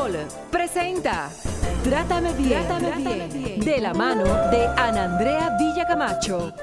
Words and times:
Sol 0.00 0.16
presenta 0.50 1.28
Trátame 1.84 2.32
bien, 2.32 2.66
Trátame 2.66 3.28
bien, 3.28 3.60
de 3.60 3.80
la 3.82 3.92
mano 3.92 4.24
de 4.50 4.66
Ana 4.66 5.04
Andrea 5.04 5.54
Villacamacho. 5.58 6.54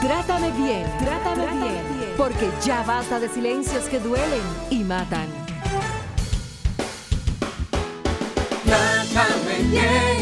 Trátame 0.00 0.50
bien, 0.50 0.84
trátame, 0.98 1.46
bien, 1.52 2.14
porque 2.16 2.50
ya 2.64 2.82
basta 2.82 3.20
de 3.20 3.28
silencios 3.28 3.84
que 3.84 4.00
duelen 4.00 4.42
y 4.68 4.82
matan. 4.82 5.28
Trátame 8.64 9.58
bien, 9.70 10.21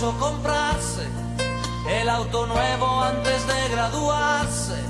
Quiso 0.00 0.18
comprarse, 0.18 1.06
el 1.90 2.08
auto 2.08 2.46
nuevo 2.46 3.02
antes 3.02 3.46
de 3.46 3.68
graduarse, 3.68 4.82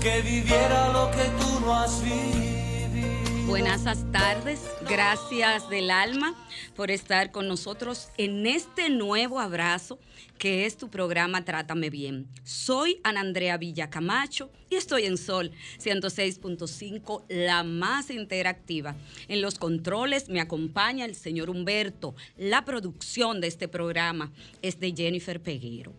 que 0.00 0.22
viviera 0.22 0.90
lo 0.90 1.10
que 1.10 1.24
tú 1.40 1.60
no 1.66 1.74
has 1.74 2.00
vivido. 2.00 3.48
Buenas 3.48 3.82
tardes, 4.12 4.60
gracias 4.92 5.70
del 5.70 5.90
alma 5.90 6.34
por 6.76 6.90
estar 6.90 7.30
con 7.32 7.48
nosotros 7.48 8.10
en 8.18 8.46
este 8.46 8.90
nuevo 8.90 9.40
abrazo 9.40 9.98
que 10.36 10.66
es 10.66 10.76
tu 10.76 10.90
programa 10.90 11.46
Trátame 11.46 11.88
Bien. 11.88 12.28
Soy 12.44 13.00
Ana 13.02 13.20
Andrea 13.20 13.56
Villacamacho 13.56 14.50
y 14.68 14.74
estoy 14.74 15.06
en 15.06 15.16
Sol 15.16 15.50
106.5, 15.82 17.24
la 17.30 17.62
más 17.62 18.10
interactiva. 18.10 18.94
En 19.28 19.40
los 19.40 19.58
controles 19.58 20.28
me 20.28 20.42
acompaña 20.42 21.06
el 21.06 21.14
señor 21.14 21.48
Humberto. 21.48 22.14
La 22.36 22.66
producción 22.66 23.40
de 23.40 23.46
este 23.46 23.68
programa 23.68 24.30
es 24.60 24.78
de 24.78 24.92
Jennifer 24.94 25.40
Peguero. 25.40 25.94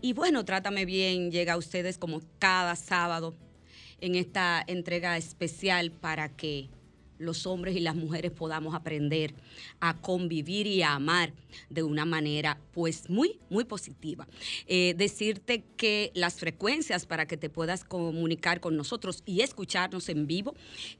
Y 0.00 0.14
bueno, 0.14 0.44
Trátame 0.44 0.84
Bien 0.84 1.30
llega 1.30 1.52
a 1.52 1.58
ustedes 1.58 1.96
como 1.96 2.20
cada 2.40 2.74
sábado 2.74 3.36
en 4.00 4.16
esta 4.16 4.64
entrega 4.66 5.16
especial 5.16 5.92
para 5.92 6.28
que 6.34 6.70
los 7.22 7.46
hombres 7.46 7.76
y 7.76 7.80
las 7.80 7.94
mujeres 7.94 8.30
podamos 8.30 8.74
aprender 8.74 9.34
a 9.80 9.96
convivir 9.96 10.66
y 10.66 10.82
a 10.82 10.94
amar 10.94 11.32
de 11.70 11.82
una 11.82 12.04
manera 12.04 12.58
pues 12.72 13.08
muy, 13.08 13.38
muy 13.50 13.64
positiva. 13.64 14.26
Eh, 14.66 14.94
decirte 14.96 15.64
que 15.76 16.10
las 16.14 16.34
frecuencias 16.34 17.06
para 17.06 17.26
que 17.26 17.36
te 17.36 17.50
puedas 17.50 17.84
comunicar 17.84 18.60
con 18.60 18.76
nosotros 18.76 19.22
y 19.26 19.40
escucharnos 19.40 20.08
en 20.08 20.26
vivo 20.26 20.54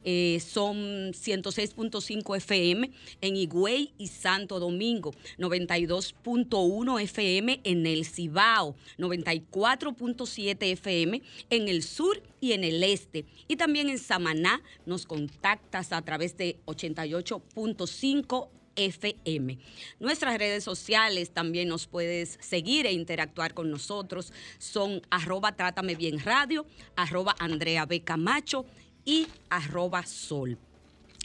eh, 0.05 0.41
son 0.41 1.13
106.5 1.13 2.37
FM 2.37 2.91
en 3.21 3.37
Higüey 3.37 3.93
y 3.99 4.09
Santo 4.09 4.61
Domingo, 4.61 5.13
92.1 5.39 7.03
FM 7.03 7.61
en 7.65 7.87
el 7.87 8.05
Cibao, 8.05 8.75
94.7 8.99 10.57
FM 10.61 11.23
en 11.51 11.69
el 11.69 11.83
sur 11.83 12.23
y 12.41 12.53
en 12.53 12.65
el 12.65 12.83
este. 12.83 13.25
Y 13.49 13.57
también 13.57 13.89
en 13.89 13.99
Samaná 13.99 14.63
nos 14.85 15.07
contactas 15.07 15.93
a 15.93 16.03
través 16.03 16.12
de 16.19 16.61
88.5 16.67 18.49
FM. 18.77 19.59
Nuestras 19.99 20.39
redes 20.39 20.65
sociales 20.65 21.31
también 21.31 21.69
nos 21.69 21.87
puedes 21.87 22.39
seguir 22.41 22.87
e 22.87 22.93
interactuar 22.93 23.55
con 23.55 23.71
nosotros. 23.71 24.33
Son 24.59 25.03
arroba 25.11 25.57
Trátame 25.57 25.95
Bien 25.95 26.21
Radio, 26.21 26.67
arroba 26.97 27.35
Andrea 27.39 27.87
B. 27.87 28.03
Camacho 28.03 28.67
y 29.05 29.27
arroba 29.51 30.05
Sol. 30.07 30.59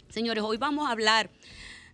Señores, 0.08 0.42
hoy 0.42 0.56
vamos 0.56 0.88
a 0.88 0.92
hablar 0.92 1.30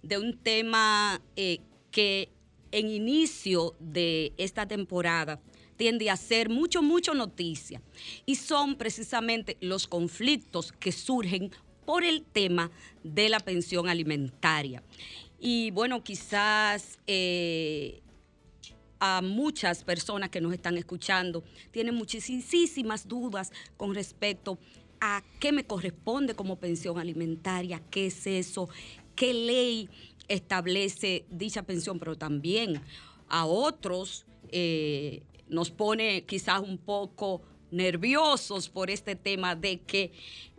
de 0.03 0.19
un 0.19 0.39
tema 0.39 1.21
eh, 1.37 1.61
que 1.91 2.31
en 2.73 2.91
inicio 2.91 3.75
de 3.79 4.33
esta 4.37 4.67
temporada 4.67 5.41
tiende 5.77 6.11
a 6.11 6.17
ser 6.17 6.49
mucho, 6.49 6.83
mucho 6.83 7.15
noticia. 7.15 7.83
Y 8.27 8.37
son 8.37 8.77
precisamente 8.77 9.57
los 9.61 9.87
conflictos 9.87 10.73
que 10.73 10.93
surgen 10.93 11.51
por 11.85 12.05
el 12.05 12.23
tema 12.23 12.71
de 13.03 13.29
la 13.29 13.41
pensión 13.41 13.89
alimentaria. 13.89 14.83
Y 15.39 15.71
bueno, 15.73 16.03
quizás 16.03 16.99
eh, 17.07 18.01
a 19.01 19.21
muchas 19.23 19.85
personas 19.85 20.31
que 20.31 20.41
nos 20.41 20.53
están 20.53 20.79
escuchando 20.79 21.45
tienen 21.71 21.95
muchísimas 21.95 23.07
dudas 23.07 23.53
con 23.77 23.95
respecto 23.95 24.59
a 25.01 25.23
qué 25.41 25.53
me 25.53 25.67
corresponde 25.67 26.35
como 26.35 26.57
pensión 26.57 26.99
alimentaria, 26.99 27.83
qué 27.91 28.07
es 28.07 28.27
eso, 28.27 28.69
qué 29.15 29.35
ley 29.35 29.91
establece 30.29 31.27
dicha 31.31 31.63
pensión, 31.63 31.99
pero 31.99 32.17
también 32.17 32.81
a 33.29 33.45
otros 33.45 34.25
eh, 34.49 35.23
nos 35.49 35.71
pone 35.71 36.25
quizás 36.25 36.61
un 36.61 36.79
poco 36.79 37.43
nerviosos 37.75 38.69
por 38.69 38.91
este 38.91 39.17
tema 39.17 39.55
de 39.55 39.81
que 39.81 40.13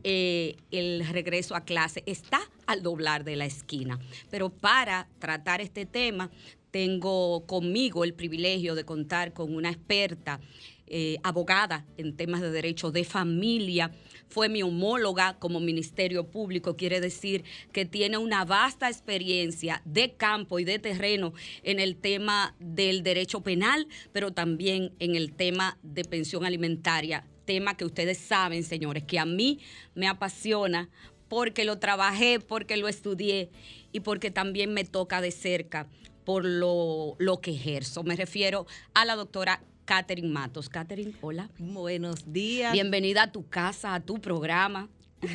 eh, 0.03 0.55
el 0.71 1.07
regreso 1.07 1.55
a 1.55 1.61
clase 1.61 2.03
está 2.05 2.39
al 2.67 2.83
doblar 2.83 3.23
de 3.23 3.35
la 3.35 3.45
esquina. 3.45 3.99
Pero 4.29 4.49
para 4.49 5.07
tratar 5.19 5.61
este 5.61 5.85
tema, 5.85 6.29
tengo 6.71 7.45
conmigo 7.47 8.03
el 8.03 8.13
privilegio 8.13 8.75
de 8.75 8.83
contar 8.83 9.33
con 9.33 9.55
una 9.55 9.69
experta 9.69 10.41
eh, 10.87 11.17
abogada 11.23 11.85
en 11.97 12.15
temas 12.15 12.41
de 12.41 12.51
derecho 12.51 12.91
de 12.91 13.05
familia. 13.05 13.91
Fue 14.29 14.49
mi 14.49 14.63
homóloga 14.63 15.37
como 15.39 15.59
Ministerio 15.59 16.27
Público, 16.27 16.75
quiere 16.75 16.99
decir 16.99 17.43
que 17.71 17.85
tiene 17.85 18.17
una 18.17 18.45
vasta 18.45 18.89
experiencia 18.89 19.81
de 19.85 20.13
campo 20.13 20.59
y 20.59 20.65
de 20.65 20.79
terreno 20.79 21.33
en 21.63 21.79
el 21.79 21.95
tema 21.95 22.55
del 22.59 23.03
derecho 23.03 23.41
penal, 23.41 23.87
pero 24.11 24.33
también 24.33 24.93
en 24.99 25.15
el 25.15 25.33
tema 25.33 25.77
de 25.83 26.03
pensión 26.03 26.45
alimentaria, 26.45 27.25
tema 27.45 27.77
que 27.77 27.85
ustedes 27.85 28.17
saben, 28.17 28.63
señores, 28.63 29.03
que 29.03 29.19
a 29.19 29.25
mí 29.25 29.59
me 29.93 30.07
apasiona 30.07 30.89
porque 31.27 31.65
lo 31.65 31.79
trabajé, 31.79 32.39
porque 32.39 32.77
lo 32.77 32.87
estudié 32.87 33.49
y 33.91 34.01
porque 34.01 34.31
también 34.31 34.73
me 34.73 34.83
toca 34.83 35.21
de 35.21 35.31
cerca 35.31 35.87
por 36.25 36.43
lo, 36.43 37.15
lo 37.19 37.39
que 37.39 37.51
ejerzo. 37.51 38.03
Me 38.03 38.15
refiero 38.15 38.65
a 38.93 39.05
la 39.05 39.15
doctora 39.15 39.61
Catherine 39.85 40.29
Matos. 40.29 40.67
Catherine, 40.67 41.13
hola. 41.21 41.49
Buenos 41.57 42.33
días. 42.33 42.73
Bienvenida 42.73 43.23
a 43.23 43.31
tu 43.31 43.47
casa, 43.47 43.93
a 43.93 43.99
tu 43.99 44.19
programa. 44.19 44.89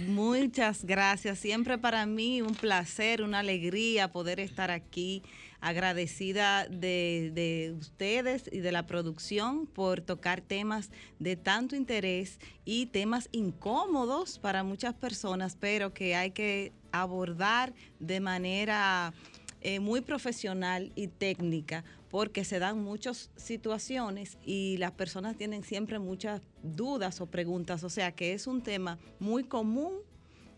Muchas 0.06 0.85
gracias. 0.85 1.38
Siempre 1.38 1.79
para 1.79 2.06
mí 2.06 2.43
un 2.43 2.55
placer, 2.55 3.23
una 3.23 3.41
alegría 3.41 4.12
poder 4.12 4.41
estar 4.41 4.70
aquí. 4.70 5.23
Agradecida 5.62 6.67
de, 6.69 7.32
de 7.35 7.75
ustedes 7.79 8.49
y 8.50 8.61
de 8.61 8.73
la 8.73 8.87
producción 8.87 9.67
por 9.67 10.00
tocar 10.00 10.41
temas 10.41 10.91
de 11.19 11.37
tanto 11.37 11.76
interés 11.76 12.38
y 12.64 12.87
temas 12.87 13.29
incómodos 13.31 14.38
para 14.38 14.62
muchas 14.62 14.94
personas, 14.94 15.58
pero 15.61 15.93
que 15.93 16.17
hay 16.17 16.31
que 16.31 16.73
abordar 16.93 17.75
de 17.99 18.20
manera 18.20 19.12
eh, 19.61 19.81
muy 19.81 20.00
profesional 20.00 20.91
y 20.94 21.08
técnica 21.08 21.85
porque 22.10 22.44
se 22.44 22.58
dan 22.58 22.82
muchas 22.82 23.30
situaciones 23.36 24.38
y 24.44 24.76
las 24.78 24.92
personas 24.92 25.36
tienen 25.36 25.62
siempre 25.62 25.98
muchas 25.98 26.42
dudas 26.62 27.20
o 27.20 27.26
preguntas, 27.26 27.84
o 27.84 27.88
sea 27.88 28.12
que 28.12 28.32
es 28.32 28.46
un 28.46 28.62
tema 28.62 28.98
muy 29.18 29.44
común 29.44 29.94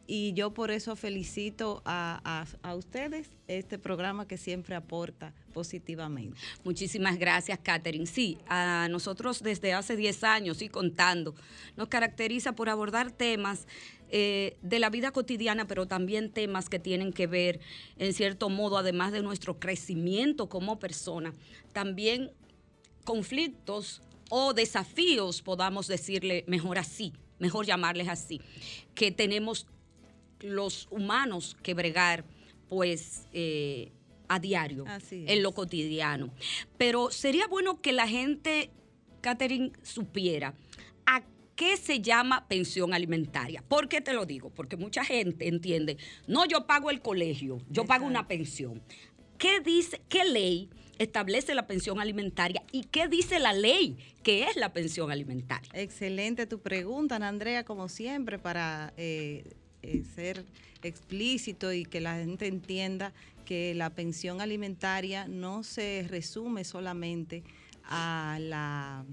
y 0.06 0.32
yo 0.34 0.52
por 0.52 0.70
eso 0.70 0.96
felicito 0.96 1.82
a, 1.84 2.44
a- 2.62 2.74
ustedes 2.74 3.30
este 3.48 3.78
programa 3.78 4.26
que 4.26 4.36
siempre 4.36 4.74
aporta 4.74 5.32
positivamente. 5.52 6.36
Muchísimas 6.64 7.18
gracias, 7.18 7.58
Catherine. 7.62 8.06
Sí, 8.06 8.38
a 8.48 8.88
nosotros 8.90 9.42
desde 9.42 9.72
hace 9.74 9.96
10 9.96 10.24
años 10.24 10.62
y 10.62 10.68
contando, 10.68 11.34
nos 11.76 11.88
caracteriza 11.88 12.52
por 12.52 12.68
abordar 12.68 13.10
temas 13.12 13.66
eh, 14.10 14.56
de 14.62 14.78
la 14.78 14.90
vida 14.90 15.10
cotidiana, 15.12 15.66
pero 15.66 15.86
también 15.86 16.30
temas 16.32 16.68
que 16.68 16.78
tienen 16.78 17.12
que 17.12 17.26
ver, 17.26 17.60
en 17.96 18.12
cierto 18.12 18.48
modo, 18.50 18.76
además 18.78 19.12
de 19.12 19.22
nuestro 19.22 19.58
crecimiento 19.58 20.48
como 20.48 20.78
persona, 20.78 21.32
también 21.72 22.30
conflictos 23.04 24.02
o 24.30 24.54
desafíos, 24.54 25.42
podamos 25.42 25.86
decirle 25.86 26.44
mejor 26.46 26.78
así, 26.78 27.12
mejor 27.38 27.66
llamarles 27.66 28.08
así, 28.08 28.40
que 28.94 29.10
tenemos 29.10 29.66
los 30.42 30.88
humanos 30.90 31.56
que 31.62 31.74
bregar, 31.74 32.24
pues, 32.68 33.26
eh, 33.32 33.92
a 34.28 34.38
diario, 34.38 34.84
en 35.10 35.42
lo 35.42 35.52
cotidiano. 35.52 36.32
Pero 36.78 37.10
sería 37.10 37.46
bueno 37.46 37.80
que 37.80 37.92
la 37.92 38.08
gente, 38.08 38.70
Catherine, 39.20 39.72
supiera 39.82 40.54
a 41.04 41.22
qué 41.54 41.76
se 41.76 42.00
llama 42.00 42.48
pensión 42.48 42.94
alimentaria. 42.94 43.62
¿Por 43.68 43.88
qué 43.88 44.00
te 44.00 44.14
lo 44.14 44.24
digo? 44.24 44.50
Porque 44.50 44.76
mucha 44.76 45.04
gente 45.04 45.48
entiende, 45.48 45.98
no, 46.26 46.46
yo 46.46 46.66
pago 46.66 46.90
el 46.90 47.02
colegio, 47.02 47.58
yo 47.68 47.84
pago 47.84 48.06
una 48.06 48.26
pensión. 48.26 48.82
¿Qué 49.36 49.60
dice, 49.60 50.00
qué 50.08 50.24
ley 50.24 50.70
establece 50.98 51.54
la 51.54 51.66
pensión 51.66 52.00
alimentaria 52.00 52.62
y 52.70 52.84
qué 52.84 53.08
dice 53.08 53.38
la 53.38 53.52
ley 53.52 53.98
que 54.22 54.44
es 54.44 54.56
la 54.56 54.72
pensión 54.72 55.10
alimentaria? 55.10 55.68
Excelente 55.74 56.46
tu 56.46 56.60
pregunta, 56.60 57.16
Ana 57.16 57.28
Andrea, 57.28 57.64
como 57.64 57.88
siempre, 57.88 58.38
para 58.38 58.94
eh, 58.96 59.44
eh, 59.82 60.02
ser 60.14 60.44
explícito 60.82 61.72
y 61.72 61.84
que 61.84 62.00
la 62.00 62.16
gente 62.16 62.46
entienda 62.46 63.12
que 63.44 63.74
la 63.74 63.90
pensión 63.90 64.40
alimentaria 64.40 65.28
no 65.28 65.62
se 65.62 66.06
resume 66.08 66.64
solamente 66.64 67.42
a 67.84 68.38
la 68.40 69.04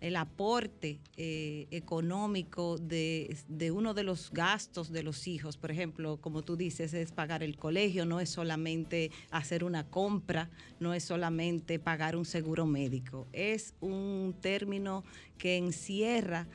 el 0.00 0.16
aporte 0.16 1.00
eh, 1.16 1.66
económico 1.70 2.78
de, 2.78 3.36
de 3.48 3.70
uno 3.70 3.94
de 3.94 4.04
los 4.04 4.30
gastos 4.30 4.92
de 4.92 5.02
los 5.02 5.26
hijos. 5.26 5.56
Por 5.56 5.70
ejemplo, 5.70 6.18
como 6.18 6.42
tú 6.42 6.56
dices, 6.56 6.94
es 6.94 7.10
pagar 7.10 7.42
el 7.42 7.56
colegio, 7.56 8.04
no 8.04 8.20
es 8.20 8.30
solamente 8.30 9.10
hacer 9.30 9.64
una 9.64 9.84
compra, 9.84 10.50
no 10.78 10.94
es 10.94 11.04
solamente 11.04 11.78
pagar 11.78 12.16
un 12.16 12.24
seguro 12.24 12.64
médico. 12.66 13.26
Es 13.32 13.74
un 13.80 14.36
término 14.40 15.04
que 15.36 15.56
encierra 15.56 16.46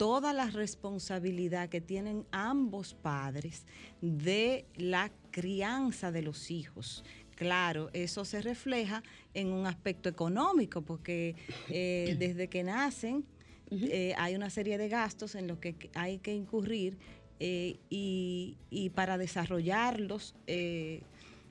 toda 0.00 0.32
la 0.32 0.46
responsabilidad 0.46 1.68
que 1.68 1.82
tienen 1.82 2.24
ambos 2.30 2.94
padres 2.94 3.66
de 4.00 4.64
la 4.74 5.12
crianza 5.30 6.10
de 6.10 6.22
los 6.22 6.50
hijos. 6.50 7.04
Claro, 7.34 7.90
eso 7.92 8.24
se 8.24 8.40
refleja 8.40 9.02
en 9.34 9.48
un 9.48 9.66
aspecto 9.66 10.08
económico, 10.08 10.80
porque 10.80 11.36
eh, 11.68 12.16
desde 12.18 12.48
que 12.48 12.64
nacen 12.64 13.26
eh, 13.70 14.14
hay 14.16 14.34
una 14.34 14.48
serie 14.48 14.78
de 14.78 14.88
gastos 14.88 15.34
en 15.34 15.46
los 15.46 15.58
que 15.58 15.90
hay 15.92 16.16
que 16.16 16.34
incurrir 16.34 16.96
eh, 17.38 17.78
y, 17.90 18.56
y 18.70 18.88
para 18.88 19.18
desarrollarlos 19.18 20.34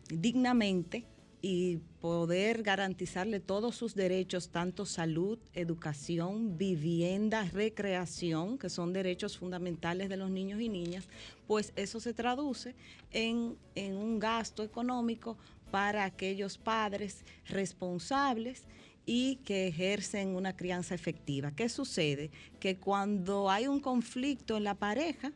dignamente 0.10 1.06
y 1.42 1.78
poder 2.02 2.64
garantizarle 2.64 3.40
todos 3.40 3.76
sus 3.76 3.96
derechos, 3.96 4.50
tanto 4.50 4.86
salud, 4.86 5.40
educación, 5.54 6.58
vivienda, 6.58 7.44
recreación, 7.46 8.58
que 8.58 8.70
son 8.70 8.94
derechos 8.94 9.38
fundamentales 9.38 10.10
de 10.10 10.18
los 10.18 10.30
niños 10.30 10.60
y 10.60 10.70
niñas, 10.70 11.08
pues 11.48 11.72
eso 11.76 12.00
se 12.00 12.14
traduce 12.14 12.76
en, 13.12 13.56
en 13.76 13.96
un 13.96 14.20
gasto 14.20 14.64
económico 14.64 15.38
para 15.72 16.04
aquellos 16.04 16.58
padres 16.58 17.24
responsables 17.48 18.64
y 19.06 19.38
que 19.38 19.68
ejercen 19.68 20.36
una 20.36 20.56
crianza 20.56 20.94
efectiva. 20.94 21.52
¿Qué 21.52 21.70
sucede? 21.70 22.32
Que 22.60 22.78
cuando 22.78 23.50
hay 23.50 23.68
un 23.68 23.80
conflicto 23.80 24.58
en 24.58 24.64
la 24.64 24.76
pareja, 24.76 25.32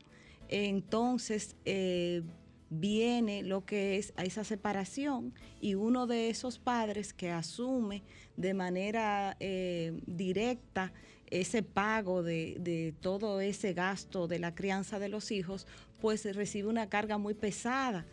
entonces 0.48 1.56
eh, 1.66 2.22
viene 2.80 3.44
lo 3.44 3.66
que 3.66 3.98
es 3.98 4.14
a 4.16 4.24
esa 4.24 4.44
separación 4.44 5.34
y 5.62 5.76
uno 5.76 6.08
de 6.08 6.30
esos 6.30 6.60
padres 6.60 7.14
que 7.14 7.30
asume 7.30 8.04
de 8.38 8.54
manera 8.54 9.38
eh, 9.40 9.94
directa 10.06 10.92
ese 11.30 11.64
pago 11.64 12.22
de, 12.24 12.58
de 12.60 12.94
todo 13.02 13.42
ese 13.42 13.74
gasto 13.74 14.28
de 14.28 14.40
la 14.40 14.54
crianza 14.54 15.00
de 15.00 15.10
los 15.10 15.32
hijos, 15.32 15.66
pues 16.02 16.24
recibe 16.36 16.68
una 16.68 16.90
carga 16.90 17.18
muy 17.18 17.34
pesada. 17.34 18.06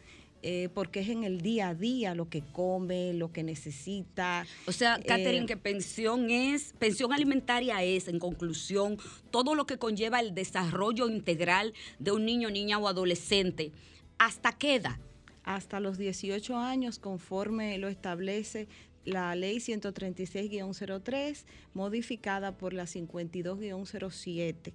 eh, 0.42 0.68
porque 0.72 1.00
es 1.00 1.08
en 1.08 1.24
el 1.24 1.42
día 1.42 1.68
a 1.68 1.74
día 1.74 2.14
lo 2.14 2.28
que 2.28 2.42
come, 2.52 3.12
lo 3.12 3.30
que 3.30 3.42
necesita. 3.42 4.46
O 4.66 4.72
sea, 4.72 4.98
Catherine, 4.98 5.44
Eh, 5.44 5.46
que 5.46 5.56
pensión 5.56 6.30
es, 6.30 6.72
pensión 6.78 7.12
alimentaria 7.12 7.82
es, 7.82 8.08
en 8.08 8.18
conclusión, 8.18 8.96
todo 9.30 9.54
lo 9.54 9.66
que 9.66 9.76
conlleva 9.76 10.20
el 10.20 10.34
desarrollo 10.34 11.08
integral 11.08 11.74
de 11.98 12.12
un 12.12 12.24
niño, 12.24 12.50
niña 12.50 12.78
o 12.78 12.88
adolescente. 12.88 13.72
¿Hasta 14.20 14.52
qué 14.52 14.74
edad? 14.76 14.96
hasta 15.42 15.80
los 15.80 15.96
18 15.96 16.54
años, 16.58 16.98
conforme 16.98 17.78
lo 17.78 17.88
establece 17.88 18.68
la 19.06 19.34
ley 19.34 19.56
136-03, 19.56 21.44
modificada 21.74 22.56
por 22.56 22.72
la 22.74 22.84
52-07. 22.84 24.72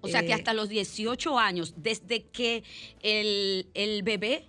O 0.00 0.08
sea, 0.08 0.22
que 0.22 0.28
Eh, 0.28 0.32
hasta 0.34 0.54
los 0.54 0.68
18 0.70 1.38
años, 1.38 1.74
desde 1.76 2.24
que 2.24 2.64
el, 3.02 3.68
el 3.74 4.02
bebé 4.02 4.46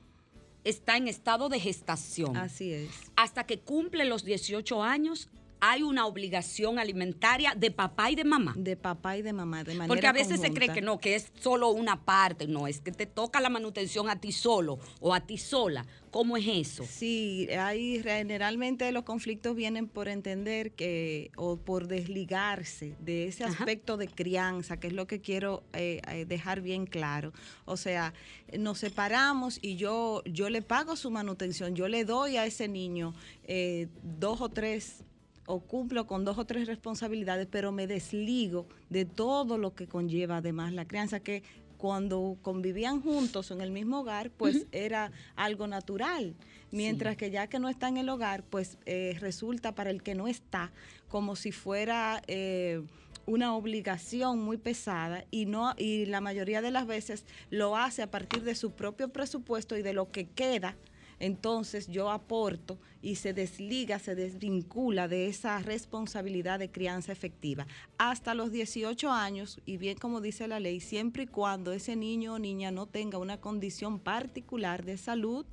está 0.64 0.96
en 0.98 1.08
estado 1.10 1.50
de 1.50 1.60
gestación, 1.60 2.38
Así 2.38 2.72
es. 2.74 2.90
hasta 3.16 3.46
que 3.46 3.60
cumple 3.60 4.06
los 4.06 4.24
18 4.24 4.82
años, 4.82 5.30
hay 5.60 5.84
una 5.84 6.06
obligación 6.06 6.80
alimentaria 6.80 7.54
de 7.56 7.72
papá 7.72 8.12
y 8.12 8.16
de 8.16 8.24
mamá. 8.24 8.54
De 8.58 8.76
papá 8.76 9.18
y 9.18 9.22
de 9.22 9.34
mamá, 9.34 9.64
de 9.64 9.74
manera 9.74 9.88
Porque 9.88 10.08
a 10.08 10.14
veces 10.14 10.40
se 10.40 10.54
cree 10.54 10.70
que 10.70 10.82
no, 10.82 11.00
que 11.00 11.16
es 11.16 11.32
solo 11.40 11.70
una 11.70 12.04
parte, 12.06 12.48
no, 12.48 12.68
es 12.68 12.80
que 12.80 12.92
te 12.92 13.06
toca 13.06 13.42
la 13.42 13.50
manutención 13.50 14.10
a 14.10 14.20
ti 14.20 14.32
solo 14.32 14.80
o 15.00 15.14
a 15.14 15.22
ti 15.22 15.38
sola. 15.38 15.86
¿Cómo 16.12 16.38
es 16.38 16.48
eso? 16.48 16.86
Sí, 16.90 17.48
hay 17.52 18.02
generalmente 18.02 18.92
los 18.92 19.04
conflictos 19.04 19.56
vienen 19.56 19.88
por 19.88 20.08
entender 20.08 20.72
que 20.72 21.32
o 21.36 21.58
por 21.58 21.88
desligarse 21.88 22.96
de 23.00 23.28
ese 23.28 23.44
Ajá. 23.44 23.54
aspecto 23.54 23.96
de 23.98 24.08
crianza, 24.08 24.80
que 24.80 24.88
es 24.88 24.94
lo 24.94 25.06
que 25.06 25.22
quiero 25.22 25.64
eh, 25.74 26.02
eh, 26.08 26.26
dejar 26.26 26.62
bien 26.62 26.88
claro. 26.88 27.32
O 27.66 27.78
sea, 27.78 28.14
nos 28.58 28.80
separamos 28.80 29.60
y 29.62 29.76
yo 29.76 30.24
yo 30.26 30.50
le 30.50 30.62
pago 30.62 30.96
su 30.96 31.12
manutención, 31.12 31.76
yo 31.76 31.88
le 31.88 32.06
doy 32.06 32.38
a 32.38 32.46
ese 32.46 32.68
niño 32.68 33.14
eh, 33.44 33.88
dos 34.02 34.42
o 34.42 34.50
tres 34.50 35.04
o 35.50 35.62
cumplo 35.62 36.06
con 36.06 36.26
dos 36.26 36.38
o 36.38 36.46
tres 36.46 36.68
responsabilidades, 36.68 37.48
pero 37.50 37.72
me 37.72 37.88
desligo 37.88 38.68
de 38.90 39.06
todo 39.06 39.58
lo 39.58 39.74
que 39.74 39.88
conlleva 39.88 40.38
además 40.38 40.74
la 40.74 40.86
crianza, 40.86 41.22
que 41.22 41.42
cuando 41.78 42.38
convivían 42.44 43.02
juntos 43.02 43.50
en 43.50 43.62
el 43.62 43.72
mismo 43.72 44.02
hogar, 44.02 44.30
pues 44.30 44.68
era 44.72 45.12
algo 45.36 45.66
natural. 45.66 46.36
Mientras 46.70 47.18
que 47.18 47.32
ya 47.32 47.48
que 47.48 47.58
no 47.58 47.68
está 47.68 47.88
en 47.88 47.98
el 47.98 48.10
hogar, 48.10 48.44
pues 48.44 48.78
eh, 48.86 49.18
resulta 49.22 49.74
para 49.74 49.90
el 49.90 50.04
que 50.04 50.14
no 50.14 50.28
está 50.28 50.72
como 51.08 51.36
si 51.36 51.52
fuera 51.52 52.22
eh, 52.28 52.84
una 53.26 53.56
obligación 53.56 54.40
muy 54.40 54.58
pesada 54.58 55.26
y 55.32 55.48
no 55.48 55.74
y 55.78 56.06
la 56.06 56.22
mayoría 56.22 56.62
de 56.62 56.70
las 56.70 56.86
veces 56.86 57.26
lo 57.50 57.76
hace 57.76 58.04
a 58.04 58.12
partir 58.12 58.44
de 58.44 58.54
su 58.54 58.72
propio 58.72 59.10
presupuesto 59.10 59.76
y 59.76 59.82
de 59.82 59.94
lo 59.94 60.12
que 60.12 60.28
queda 60.28 60.76
entonces 61.20 61.88
yo 61.88 62.10
aporto 62.10 62.78
y 63.02 63.16
se 63.16 63.34
desliga, 63.34 64.00
se 64.00 64.16
desvincula 64.16 65.08
de 65.08 65.28
esa 65.28 65.60
responsabilidad 65.60 66.60
de 66.60 66.72
crianza 66.72 67.12
efectiva. 67.12 67.68
Hasta 67.98 68.34
los 68.34 68.52
18 68.52 69.12
años, 69.12 69.60
y 69.66 69.78
bien 69.78 69.98
como 69.98 70.22
dice 70.22 70.48
la 70.48 70.60
ley, 70.60 70.80
siempre 70.80 71.24
y 71.24 71.28
cuando 71.28 71.72
ese 71.74 71.96
niño 71.96 72.36
o 72.36 72.40
niña 72.40 72.72
no 72.72 72.86
tenga 72.86 73.18
una 73.18 73.38
condición 73.38 74.00
particular 74.00 74.86
de 74.86 74.98
salud 74.98 75.46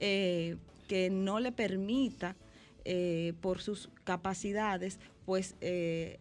eh, 0.00 0.56
que 0.88 1.10
no 1.10 1.40
le 1.40 1.52
permita, 1.52 2.36
eh, 2.84 3.34
por 3.40 3.60
sus 3.60 3.90
capacidades, 4.04 4.98
pues... 5.26 5.54
eh, 5.60 6.18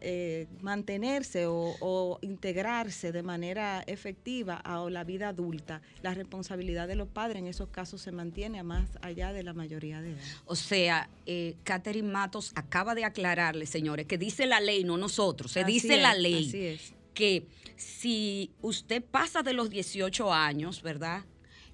eh, 0.00 0.46
mantenerse 0.60 1.46
o, 1.46 1.74
o 1.80 2.18
integrarse 2.22 3.12
de 3.12 3.22
manera 3.22 3.82
efectiva 3.86 4.56
a 4.56 4.88
la 4.90 5.04
vida 5.04 5.28
adulta, 5.28 5.82
la 6.02 6.14
responsabilidad 6.14 6.88
de 6.88 6.94
los 6.96 7.08
padres 7.08 7.38
en 7.38 7.46
esos 7.46 7.68
casos 7.68 8.00
se 8.00 8.12
mantiene 8.12 8.58
a 8.58 8.62
más 8.62 8.88
allá 9.02 9.32
de 9.32 9.42
la 9.42 9.52
mayoría 9.52 10.00
de 10.00 10.12
edad. 10.12 10.20
O 10.46 10.56
sea, 10.56 11.08
eh, 11.26 11.56
Catherine 11.64 12.08
Matos 12.10 12.52
acaba 12.54 12.94
de 12.94 13.04
aclararle, 13.04 13.66
señores, 13.66 14.06
que 14.06 14.18
dice 14.18 14.46
la 14.46 14.60
ley, 14.60 14.84
no 14.84 14.96
nosotros, 14.96 15.52
se 15.52 15.60
Así 15.60 15.72
dice 15.72 15.96
la 15.98 16.14
ley 16.14 16.46
así 16.48 16.64
es. 16.66 16.94
que 17.14 17.46
si 17.76 18.50
usted 18.62 19.02
pasa 19.02 19.42
de 19.42 19.52
los 19.52 19.70
18 19.70 20.32
años, 20.32 20.82
¿verdad? 20.82 21.24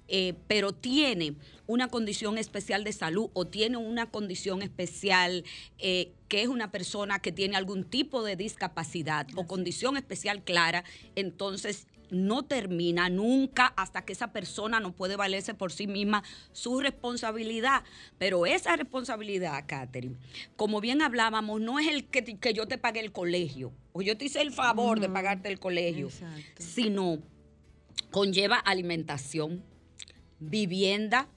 Eh, 0.07 0.35
pero 0.47 0.73
tiene 0.73 1.35
una 1.65 1.89
condición 1.89 2.37
especial 2.37 2.83
de 2.83 2.93
salud 2.93 3.29
o 3.33 3.45
tiene 3.45 3.77
una 3.77 4.09
condición 4.09 4.61
especial 4.61 5.43
eh, 5.79 6.13
que 6.29 6.41
es 6.41 6.47
una 6.47 6.71
persona 6.71 7.19
que 7.19 7.31
tiene 7.31 7.57
algún 7.57 7.83
tipo 7.83 8.23
de 8.23 8.35
discapacidad 8.35 9.27
o 9.35 9.47
condición 9.47 9.97
especial 9.97 10.43
clara, 10.43 10.83
entonces 11.15 11.87
no 12.09 12.45
termina 12.45 13.09
nunca 13.09 13.73
hasta 13.75 14.03
que 14.03 14.13
esa 14.13 14.31
persona 14.31 14.79
no 14.79 14.93
puede 14.93 15.15
valerse 15.15 15.53
por 15.53 15.71
sí 15.71 15.87
misma 15.87 16.23
su 16.53 16.79
responsabilidad. 16.79 17.83
Pero 18.17 18.45
esa 18.45 18.75
responsabilidad, 18.75 19.65
Catherine, 19.67 20.15
como 20.55 20.79
bien 20.79 21.01
hablábamos, 21.01 21.61
no 21.61 21.79
es 21.79 21.87
el 21.87 22.05
que, 22.05 22.23
que 22.23 22.53
yo 22.53 22.67
te 22.67 22.77
pague 22.77 22.99
el 22.99 23.11
colegio 23.11 23.73
o 23.93 24.01
yo 24.01 24.17
te 24.17 24.25
hice 24.25 24.41
el 24.41 24.51
favor 24.51 24.99
de 24.99 25.09
pagarte 25.09 25.49
el 25.49 25.59
colegio, 25.59 26.07
Exacto. 26.07 26.63
sino 26.63 27.19
conlleva 28.11 28.57
alimentación, 28.57 29.63
vivienda, 30.39 31.27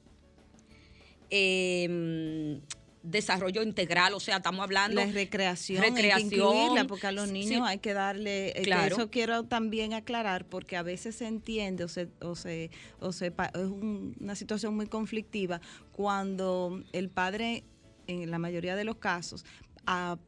em, 1.30 2.60
desarrollo 3.02 3.62
integral, 3.62 4.12
o 4.12 4.20
sea, 4.20 4.36
estamos 4.38 4.60
hablando 4.62 5.00
La 5.02 5.10
recreación, 5.10 5.82
hay 5.82 5.90
que 5.90 5.96
recreación, 6.02 6.26
incluirla, 6.54 6.86
porque 6.86 7.06
a 7.06 7.12
los 7.12 7.28
sí, 7.28 7.32
niños 7.32 7.62
hay 7.64 7.78
que 7.78 7.94
darle, 7.94 8.50
eh, 8.50 8.52
que 8.54 8.62
Claro. 8.62 8.96
eso 8.96 9.10
quiero 9.10 9.44
también 9.44 9.94
aclarar, 9.94 10.44
porque 10.44 10.76
a 10.76 10.82
veces 10.82 11.14
se 11.16 11.26
entiende 11.26 11.84
o 11.84 11.88
se, 11.88 12.08
o 12.20 12.34
se, 12.34 12.70
o 12.98 13.12
se 13.12 13.28
es 13.28 13.32
un- 13.54 14.14
una 14.20 14.34
situación 14.34 14.76
muy 14.76 14.86
conflictiva 14.86 15.62
cuando 15.92 16.82
el 16.92 17.08
padre, 17.08 17.64
en 18.06 18.30
la 18.30 18.38
mayoría 18.38 18.76
de 18.76 18.84
los 18.84 18.96
casos, 18.96 19.44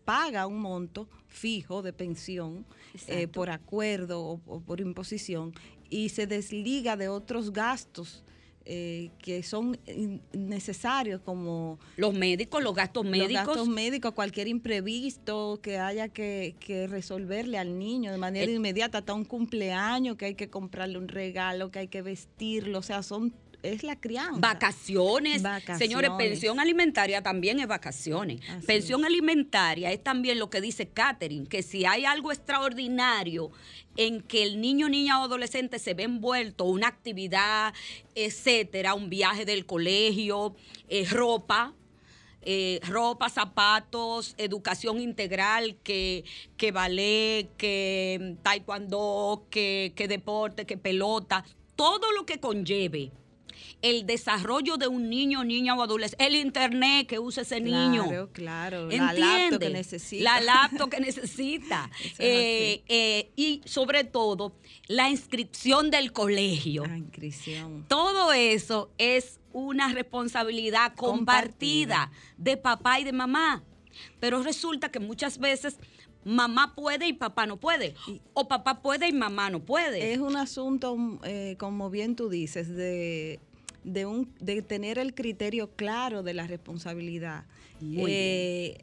paga 0.04 0.46
un 0.46 0.60
monto 0.60 1.08
fijo 1.28 1.82
de 1.82 1.92
pensión 1.92 2.64
eh, 3.06 3.28
por 3.28 3.50
acuerdo 3.50 4.20
o, 4.24 4.40
o 4.46 4.60
por 4.60 4.80
imposición 4.80 5.52
y 5.90 6.08
se 6.08 6.26
desliga 6.26 6.96
de 6.96 7.08
otros 7.08 7.52
gastos 7.52 8.24
eh, 8.64 9.10
que 9.18 9.42
son 9.42 9.78
necesarios 10.32 11.20
como 11.24 11.78
los 11.96 12.14
médicos, 12.14 12.62
los 12.62 12.74
gastos 12.74 13.04
los 13.04 13.10
médicos. 13.10 13.46
gastos 13.46 13.68
médicos, 13.68 14.12
cualquier 14.12 14.48
imprevisto 14.48 15.58
que 15.62 15.78
haya 15.78 16.08
que, 16.08 16.54
que 16.60 16.86
resolverle 16.86 17.58
al 17.58 17.78
niño 17.78 18.12
de 18.12 18.18
manera 18.18 18.50
Eh. 18.50 18.54
inmediata, 18.54 18.98
hasta 18.98 19.14
un 19.14 19.24
cumpleaños 19.24 20.16
que 20.16 20.26
hay 20.26 20.34
que 20.34 20.48
comprarle 20.48 20.98
un 20.98 21.08
regalo, 21.08 21.70
que 21.70 21.80
hay 21.80 21.88
que 21.88 22.02
vestirlo, 22.02 22.78
o 22.78 22.82
sea, 22.82 23.02
son 23.02 23.32
es 23.62 23.82
la 23.82 23.96
crianza. 23.96 24.38
Vacaciones. 24.40 25.42
Vacaciones. 25.42 25.78
Señores, 25.78 26.10
pensión 26.18 26.60
alimentaria 26.60 27.22
también 27.22 27.60
es 27.60 27.66
vacaciones. 27.66 28.40
Así 28.48 28.66
pensión 28.66 29.04
alimentaria 29.04 29.92
es 29.92 30.02
también 30.02 30.38
lo 30.38 30.50
que 30.50 30.60
dice 30.60 30.88
Catherine, 30.88 31.46
que 31.46 31.62
si 31.62 31.84
hay 31.84 32.04
algo 32.04 32.32
extraordinario 32.32 33.50
en 33.96 34.20
que 34.22 34.42
el 34.42 34.60
niño, 34.60 34.88
niña 34.88 35.20
o 35.20 35.24
adolescente 35.24 35.78
se 35.78 35.94
ve 35.94 36.04
envuelto, 36.04 36.64
una 36.64 36.88
actividad, 36.88 37.74
etcétera, 38.14 38.94
un 38.94 39.10
viaje 39.10 39.44
del 39.44 39.66
colegio, 39.66 40.56
eh, 40.88 41.06
ropa, 41.10 41.74
eh, 42.40 42.80
ropa, 42.88 43.28
zapatos, 43.28 44.34
educación 44.38 45.00
integral, 45.00 45.76
que, 45.84 46.24
que 46.56 46.72
ballet, 46.72 47.48
que 47.56 48.36
taekwondo, 48.42 49.46
que, 49.50 49.92
que 49.94 50.08
deporte, 50.08 50.66
que 50.66 50.76
pelota, 50.76 51.44
todo 51.76 52.10
lo 52.12 52.26
que 52.26 52.40
conlleve 52.40 53.12
el 53.82 54.06
desarrollo 54.06 54.76
de 54.76 54.86
un 54.86 55.10
niño, 55.10 55.44
niña 55.44 55.74
o 55.74 55.82
adolescente, 55.82 56.24
el 56.24 56.36
internet 56.36 57.06
que 57.08 57.18
usa 57.18 57.42
ese 57.42 57.60
niño. 57.60 58.04
Claro, 58.04 58.30
claro. 58.32 58.86
La 58.86 59.10
¿Entiende? 59.10 59.20
laptop 59.20 59.60
que 59.60 59.70
necesita. 59.70 60.24
La 60.24 60.40
laptop 60.40 60.90
que 60.90 61.00
necesita. 61.00 61.90
Eh, 62.18 62.82
eh, 62.86 63.30
y 63.36 63.60
sobre 63.64 64.04
todo, 64.04 64.54
la 64.86 65.10
inscripción 65.10 65.90
del 65.90 66.12
colegio. 66.12 66.86
La 66.86 66.96
inscripción. 66.96 67.84
Todo 67.88 68.32
eso 68.32 68.90
es 68.98 69.40
una 69.52 69.92
responsabilidad 69.92 70.94
compartida, 70.94 72.10
de 72.38 72.56
papá 72.56 73.00
y 73.00 73.04
de 73.04 73.12
mamá. 73.12 73.64
Pero 74.20 74.42
resulta 74.42 74.90
que 74.90 75.00
muchas 75.00 75.38
veces 75.38 75.78
mamá 76.24 76.74
puede 76.74 77.08
y 77.08 77.12
papá 77.12 77.46
no 77.46 77.58
puede. 77.58 77.94
O 78.32 78.48
papá 78.48 78.80
puede 78.80 79.08
y 79.08 79.12
mamá 79.12 79.50
no 79.50 79.60
puede. 79.60 80.12
Es 80.12 80.18
un 80.18 80.36
asunto, 80.36 80.96
eh, 81.24 81.56
como 81.58 81.90
bien 81.90 82.16
tú 82.16 82.28
dices, 82.28 82.68
de, 82.68 83.40
de, 83.84 84.06
un, 84.06 84.32
de 84.40 84.62
tener 84.62 84.98
el 84.98 85.14
criterio 85.14 85.70
claro 85.70 86.22
de 86.22 86.34
la 86.34 86.46
responsabilidad. 86.46 87.44
Eh, 87.80 88.78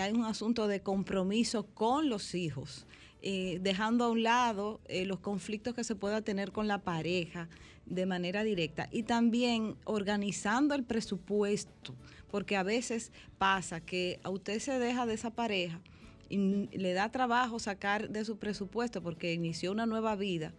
hay 0.00 0.12
un 0.12 0.24
asunto 0.24 0.68
de 0.68 0.80
compromiso 0.80 1.66
con 1.74 2.08
los 2.08 2.34
hijos, 2.34 2.86
eh, 3.22 3.58
dejando 3.62 4.04
a 4.04 4.10
un 4.10 4.22
lado 4.22 4.80
eh, 4.86 5.04
los 5.04 5.20
conflictos 5.20 5.74
que 5.74 5.84
se 5.84 5.94
pueda 5.94 6.22
tener 6.22 6.52
con 6.52 6.68
la 6.68 6.78
pareja 6.78 7.48
de 7.86 8.06
manera 8.06 8.44
directa 8.44 8.88
y 8.92 9.02
también 9.02 9.76
organizando 9.84 10.74
el 10.74 10.84
presupuesto, 10.84 11.94
porque 12.30 12.56
a 12.56 12.62
veces 12.62 13.10
pasa 13.38 13.80
que 13.80 14.20
a 14.22 14.30
usted 14.30 14.60
se 14.60 14.78
deja 14.78 15.06
de 15.06 15.14
esa 15.14 15.30
pareja 15.30 15.80
y 16.28 16.68
le 16.76 16.92
da 16.94 17.10
trabajo 17.10 17.58
sacar 17.58 18.08
de 18.08 18.24
su 18.24 18.38
presupuesto 18.38 19.02
porque 19.02 19.32
inició 19.32 19.72
una 19.72 19.86
nueva 19.86 20.16
vida 20.16 20.52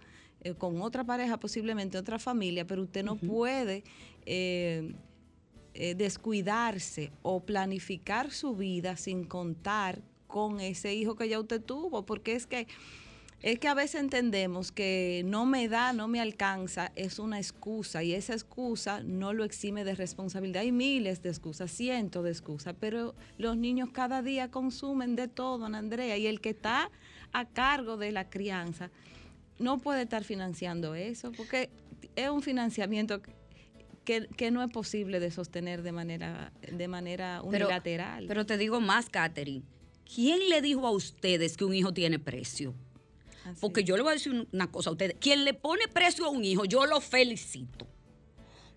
eh, 0.44 0.54
con 0.54 0.82
otra 0.82 1.04
pareja, 1.04 1.38
posiblemente 1.38 1.98
otra 1.98 2.20
familia, 2.20 2.66
pero 2.66 2.84
usted 2.84 3.04
no 3.04 3.16
puede 3.16 3.84
eh, 4.26 4.94
eh, 5.74 5.96
descuidarse 5.96 7.12
o 7.22 7.40
planificar 7.40 8.32
su 8.32 8.56
vida 8.56 8.98
sin 8.98 9.24
contar 9.24 10.02
con 10.28 10.60
ese 10.60 10.94
hijo 10.94 11.16
que 11.16 11.30
ya 11.30 11.40
usted 11.40 11.62
tuvo, 11.62 12.06
porque 12.06 12.34
es 12.34 12.46
que 12.46 12.68
es 13.44 13.60
que 13.60 13.68
a 13.68 13.74
veces 13.74 14.00
entendemos 14.00 14.72
que 14.72 15.22
no 15.26 15.46
me 15.46 15.68
da, 15.68 15.92
no 15.92 16.08
me 16.08 16.22
alcanza, 16.22 16.94
es 16.96 17.20
una 17.20 17.40
excusa 17.40 18.02
y 18.02 18.14
esa 18.14 18.32
excusa 18.32 19.04
no 19.04 19.34
lo 19.34 19.44
exime 19.44 19.84
de 19.84 19.96
responsabilidad. 19.96 20.62
Hay 20.62 20.72
miles 20.72 21.22
de 21.22 21.28
excusas, 21.28 21.70
cientos 21.70 22.24
de 22.24 22.30
excusas, 22.30 22.74
pero 22.80 23.14
los 23.38 23.58
niños 23.58 23.90
cada 23.92 24.22
día 24.22 24.50
consumen 24.50 25.18
de 25.18 25.28
todo, 25.28 25.66
Ana 25.66 25.80
Andrea, 25.80 26.18
y 26.18 26.26
el 26.26 26.40
que 26.40 26.52
está 26.52 26.90
a 27.34 27.46
cargo 27.46 27.98
de 27.98 28.14
la 28.14 28.30
crianza 28.30 28.92
no 29.60 29.80
puede 29.80 30.04
estar 30.04 30.24
financiando 30.24 30.96
eso, 30.96 31.32
porque 31.32 31.70
es 32.16 32.30
un 32.30 32.42
financiamiento 32.42 33.22
que, 34.04 34.28
que 34.28 34.52
no 34.52 34.64
es 34.64 34.72
posible 34.72 35.20
de 35.20 35.32
sostener 35.32 35.82
de 35.82 35.92
manera, 35.92 36.52
de 36.62 36.88
manera 36.88 37.42
unilateral. 37.42 38.26
Pero 38.28 38.46
te 38.46 38.58
digo 38.58 38.82
más, 38.82 39.10
Catherine. 39.10 39.64
¿Quién 40.14 40.50
le 40.50 40.62
dijo 40.62 40.86
a 40.86 40.92
ustedes 40.92 41.58
que 41.58 41.66
un 41.66 41.74
hijo 41.74 41.94
tiene 41.94 42.20
precio? 42.20 42.76
Así 43.46 43.60
Porque 43.62 43.84
yo 43.84 43.96
le 43.98 44.04
voy 44.04 44.12
a 44.12 44.14
decir 44.14 44.48
una 44.52 44.72
cosa 44.72 44.90
a 44.90 44.94
ustedes. 44.94 45.16
Quien 45.20 45.44
le 45.44 45.54
pone 45.54 45.88
precio 45.88 46.26
a 46.26 46.30
un 46.30 46.44
hijo, 46.44 46.66
yo 46.66 46.86
lo 46.86 47.02
felicito. 47.02 47.88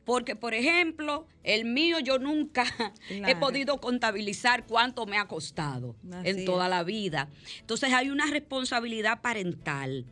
Porque, 0.05 0.37
por 0.37 0.55
ejemplo, 0.55 1.27
el 1.43 1.65
mío 1.65 1.99
yo 1.99 2.21
nunca 2.21 2.65
he 3.11 3.35
podido 3.35 3.81
contabilizar 3.81 4.65
cuánto 4.67 5.05
me 5.05 5.19
ha 5.19 5.27
costado 5.27 5.97
Así 6.13 6.31
en 6.31 6.39
es. 6.41 6.45
toda 6.45 6.69
la 6.69 6.85
vida. 6.85 7.29
Entonces 7.61 7.93
hay 7.93 8.11
una 8.11 8.27
responsabilidad 8.27 9.21
parental 9.21 10.07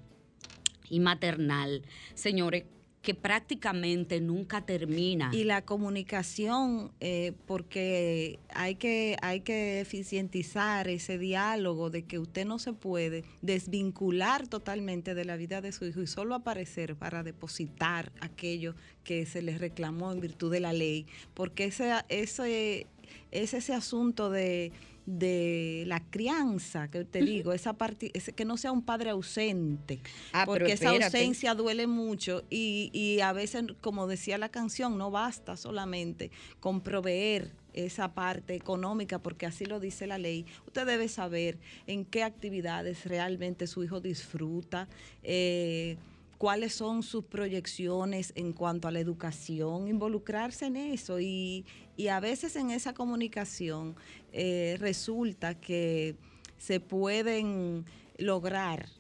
y 0.94 1.00
maternal, 1.00 1.82
señores, 2.14 2.64
que 3.02 3.14
prácticamente 3.14 4.20
nunca 4.20 4.64
termina. 4.64 5.30
Y 5.32 5.44
la 5.44 5.62
comunicación, 5.62 6.92
eh, 7.00 7.32
porque 7.46 8.38
hay 8.48 8.76
que, 8.76 9.16
hay 9.20 9.40
que 9.40 9.80
eficientizar 9.80 10.88
ese 10.88 11.18
diálogo 11.18 11.90
de 11.90 12.04
que 12.04 12.18
usted 12.18 12.46
no 12.46 12.58
se 12.58 12.72
puede 12.72 13.24
desvincular 13.42 14.48
totalmente 14.48 15.14
de 15.14 15.24
la 15.24 15.36
vida 15.36 15.60
de 15.60 15.72
su 15.72 15.84
hijo 15.84 16.00
y 16.00 16.06
solo 16.06 16.34
aparecer 16.34 16.96
para 16.96 17.22
depositar 17.22 18.10
aquello 18.20 18.74
que 19.02 19.26
se 19.26 19.42
le 19.42 19.58
reclamó 19.58 20.10
en 20.10 20.20
virtud 20.20 20.50
de 20.50 20.60
la 20.60 20.72
ley, 20.72 21.06
porque 21.34 21.64
ese, 21.64 21.92
ese, 22.08 22.86
es 23.32 23.52
ese 23.52 23.74
asunto 23.74 24.30
de, 24.30 24.72
de 25.06 25.84
la 25.87 26.00
crianza, 26.00 26.88
que 26.90 27.04
te 27.04 27.20
digo, 27.20 27.52
esa 27.52 27.75
parte, 27.75 28.11
que 28.11 28.44
no 28.44 28.56
sea 28.56 28.73
un 28.73 28.82
padre 28.82 29.11
ausente, 29.11 30.00
Ah, 30.32 30.44
porque 30.46 30.73
esa 30.73 30.90
ausencia 30.90 31.54
duele 31.54 31.87
mucho 31.87 32.42
y, 32.50 32.90
y 32.92 33.20
a 33.20 33.32
veces, 33.32 33.64
como 33.80 34.06
decía 34.06 34.38
la 34.38 34.49
canción, 34.49 34.96
no 34.99 35.11
basta 35.11 35.56
solamente 35.56 36.30
con 36.61 36.80
proveer 36.80 37.52
esa 37.75 38.14
parte 38.14 38.54
económica, 38.54 39.18
porque 39.18 39.46
así 39.46 39.66
lo 39.66 39.80
dice 39.80 40.06
la 40.06 40.16
ley. 40.16 40.46
Usted 40.66 40.87
debe 40.87 41.08
saber 41.08 41.58
en 41.87 42.04
qué 42.04 42.23
actividades 42.23 43.04
realmente 43.04 43.66
su 43.66 43.82
hijo 43.82 44.00
disfruta, 44.00 44.88
eh, 45.23 45.96
cuáles 46.44 46.74
son 46.74 47.02
sus 47.02 47.24
proyecciones 47.24 48.34
en 48.36 48.52
cuanto 48.52 48.86
a 48.86 48.90
la 48.90 49.00
educación, 49.00 49.88
involucrarse 49.88 50.66
en 50.66 50.76
eso 50.76 51.18
y, 51.18 51.64
y 51.96 52.08
a 52.08 52.20
veces 52.20 52.54
en 52.56 52.70
esa 52.70 52.92
comunicación 52.92 53.96
eh, 54.30 54.76
resulta 54.78 55.58
que 55.58 56.16
se 56.58 56.80
pueden 56.80 57.86
lograr 58.18 58.90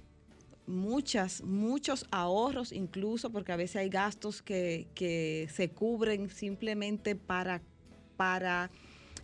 muchas, 0.66 1.42
muchos 1.42 2.06
ahorros 2.10 2.72
incluso, 2.72 3.28
porque 3.28 3.52
a 3.52 3.56
veces 3.56 3.76
hay 3.76 3.90
gastos 3.90 4.40
que, 4.40 4.86
que 4.94 5.46
se 5.52 5.68
cubren 5.68 6.30
simplemente 6.30 7.14
para, 7.14 7.60
para 8.16 8.70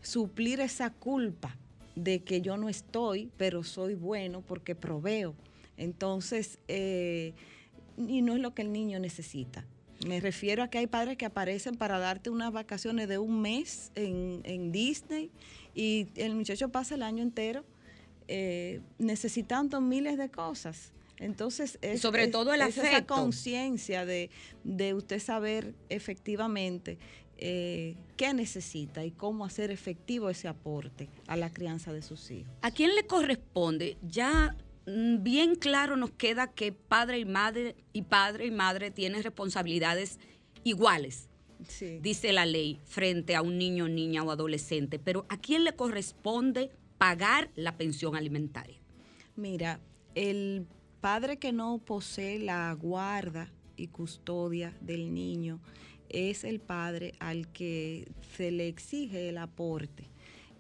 suplir 0.03 0.61
esa 0.61 0.93
culpa 0.93 1.57
de 1.95 2.23
que 2.23 2.43
yo 2.43 2.59
no 2.59 2.69
estoy, 2.69 3.31
pero 3.39 3.65
soy 3.65 3.95
bueno 3.95 4.43
porque 4.43 4.75
proveo. 4.75 5.35
Entonces, 5.79 6.59
eh, 6.69 7.33
y 7.97 8.23
no 8.23 8.35
es 8.35 8.41
lo 8.41 8.55
que 8.55 8.63
el 8.63 8.73
niño 8.73 8.99
necesita. 8.99 9.65
Me 10.07 10.19
refiero 10.19 10.63
a 10.63 10.69
que 10.69 10.79
hay 10.79 10.87
padres 10.87 11.19
que 11.19 11.27
aparecen 11.27 11.75
para 11.75 11.99
darte 11.99 12.31
unas 12.31 12.53
vacaciones 12.53 13.09
de 13.09 13.19
un 13.19 13.43
mes 13.43 13.93
en, 13.95 14.41
en 14.45 14.73
Disney 14.73 15.31
y 15.75 16.09
el 16.17 16.35
muchacho 16.35 16.71
pasa 16.71 16.95
el 16.95 17.03
año 17.03 17.23
entero 17.23 17.65
eh, 18.33 18.81
necesitando 18.99 19.81
miles 19.81 20.17
de 20.17 20.31
cosas. 20.31 20.93
Entonces, 21.19 21.79
es, 21.83 22.01
sobre 22.01 22.29
todo 22.29 22.55
el 22.55 22.63
es 22.63 22.79
esa 22.79 23.05
conciencia 23.05 24.07
de, 24.07 24.31
de 24.65 24.95
usted 24.95 25.19
saber 25.19 25.75
efectivamente 25.91 26.97
eh, 27.37 27.97
qué 28.17 28.33
necesita 28.33 29.05
y 29.05 29.11
cómo 29.11 29.45
hacer 29.45 29.71
efectivo 29.71 30.31
ese 30.31 30.47
aporte 30.47 31.09
a 31.27 31.37
la 31.37 31.53
crianza 31.53 31.93
de 31.93 32.03
sus 32.03 32.31
hijos. 32.31 32.53
¿A 32.63 32.71
quién 32.71 32.95
le 32.95 33.07
corresponde? 33.07 33.99
Ya 34.03 34.57
bien 35.21 35.55
claro 35.55 35.97
nos 35.97 36.11
queda 36.11 36.49
que 36.53 36.73
padre 36.73 37.19
y 37.19 37.25
madre 37.25 37.77
y 37.93 38.03
padre 38.03 38.47
y 38.47 38.51
madre 38.51 38.91
tienen 38.91 39.23
responsabilidades 39.23 40.19
iguales, 40.65 41.29
Sí. 41.67 41.99
dice 42.01 42.33
la 42.33 42.47
ley, 42.47 42.79
frente 42.87 43.35
a 43.37 43.43
un 43.43 43.59
niño, 43.59 43.89
niña 43.89 44.23
o 44.23 44.31
adolescente. 44.31 44.99
Pero 44.99 45.27
¿a 45.29 45.39
quién 45.39 45.65
le 45.65 45.75
corresponde 45.75 46.71
pagar 46.99 47.51
la 47.55 47.77
pensión 47.77 48.17
alimentaria? 48.17 48.79
Mira, 49.37 49.81
el 50.15 50.67
padre 51.01 51.39
que 51.39 51.53
no 51.53 51.79
posee 51.79 52.39
la 52.39 52.73
guarda 52.75 53.51
y 53.77 53.87
custodia 53.89 54.77
del 54.81 55.13
niño 55.15 55.61
es 56.09 56.45
el 56.45 56.61
padre 56.61 57.15
al 57.21 57.49
que 57.53 58.11
se 58.37 58.51
le 58.51 58.69
exige 58.69 59.29
el 59.29 59.39
aporte, 59.39 60.10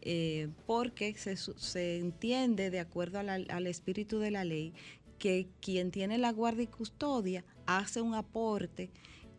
eh, 0.02 0.48
porque 0.66 1.14
se, 1.14 1.36
se 1.36 1.98
entiende, 1.98 2.70
de 2.70 2.80
acuerdo 2.80 3.22
la- 3.22 3.34
al 3.34 3.66
espíritu 3.66 4.18
de 4.18 4.30
la 4.30 4.44
ley, 4.44 4.72
que 5.18 5.48
quien 5.60 5.90
tiene 5.90 6.16
la 6.18 6.32
guarda 6.32 6.62
y 6.62 6.66
custodia 6.66 7.44
hace 7.66 8.00
un 8.00 8.14
aporte 8.14 8.90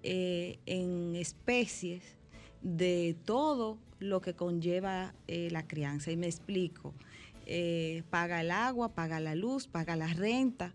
eh, 0.03 0.59
en 0.65 1.15
especies 1.15 2.17
de 2.61 3.15
todo 3.25 3.79
lo 3.99 4.21
que 4.21 4.35
conlleva 4.35 5.13
eh, 5.27 5.49
la 5.51 5.67
crianza. 5.67 6.11
Y 6.11 6.17
me 6.17 6.27
explico. 6.27 6.93
Eh, 7.47 8.03
paga 8.11 8.41
el 8.41 8.51
agua, 8.51 8.93
paga 8.93 9.19
la 9.19 9.35
luz, 9.35 9.67
paga 9.67 9.95
la 9.95 10.07
renta 10.07 10.73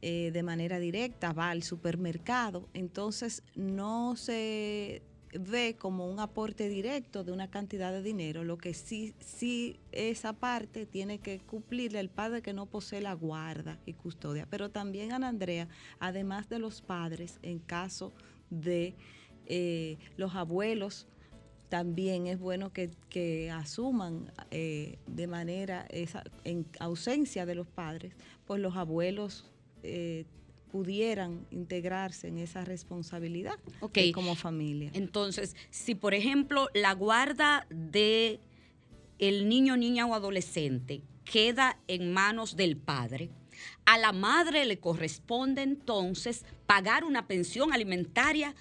de 0.00 0.42
manera 0.44 0.78
directa, 0.78 1.32
va 1.32 1.50
al 1.50 1.64
supermercado. 1.64 2.68
Entonces 2.72 3.42
no 3.56 4.14
se 4.14 5.02
ve 5.32 5.76
como 5.78 6.10
un 6.10 6.20
aporte 6.20 6.68
directo 6.68 7.24
de 7.24 7.32
una 7.32 7.50
cantidad 7.50 7.92
de 7.92 8.02
dinero, 8.02 8.44
lo 8.44 8.58
que 8.58 8.74
sí, 8.74 9.14
sí 9.20 9.78
esa 9.92 10.32
parte 10.32 10.86
tiene 10.86 11.18
que 11.18 11.38
cumplirle 11.40 12.00
el 12.00 12.08
padre 12.08 12.42
que 12.42 12.52
no 12.52 12.66
posee 12.66 13.00
la 13.00 13.12
guarda 13.12 13.78
y 13.84 13.92
custodia. 13.92 14.46
Pero 14.48 14.70
también 14.70 15.12
Ana 15.12 15.28
Andrea, 15.28 15.68
además 15.98 16.48
de 16.48 16.58
los 16.58 16.80
padres, 16.82 17.38
en 17.42 17.58
caso 17.58 18.12
de 18.50 18.94
eh, 19.46 19.98
los 20.16 20.34
abuelos, 20.34 21.06
también 21.68 22.26
es 22.26 22.38
bueno 22.38 22.72
que, 22.72 22.90
que 23.10 23.50
asuman 23.50 24.32
eh, 24.50 24.98
de 25.06 25.26
manera, 25.26 25.86
esa, 25.90 26.24
en 26.44 26.66
ausencia 26.80 27.44
de 27.44 27.54
los 27.54 27.68
padres, 27.68 28.14
pues 28.46 28.60
los 28.60 28.76
abuelos 28.76 29.50
eh, 29.82 30.24
pudieran 30.70 31.46
integrarse 31.50 32.28
en 32.28 32.38
esa 32.38 32.64
responsabilidad 32.64 33.58
como 34.14 34.34
familia. 34.34 34.90
Entonces, 34.94 35.56
si 35.70 35.94
por 35.94 36.14
ejemplo 36.14 36.68
la 36.74 36.92
guarda 36.92 37.66
de 37.70 38.40
el 39.18 39.48
niño, 39.48 39.76
niña 39.76 40.06
o 40.06 40.14
adolescente 40.14 41.02
queda 41.24 41.78
en 41.88 42.12
manos 42.12 42.56
del 42.56 42.76
padre, 42.76 43.30
a 43.84 43.98
la 43.98 44.12
madre 44.12 44.64
le 44.64 44.78
corresponde 44.78 45.62
entonces 45.62 46.44
pagar 46.66 47.04
una 47.04 47.26
pensión 47.26 47.72
alimentaria 47.72 48.54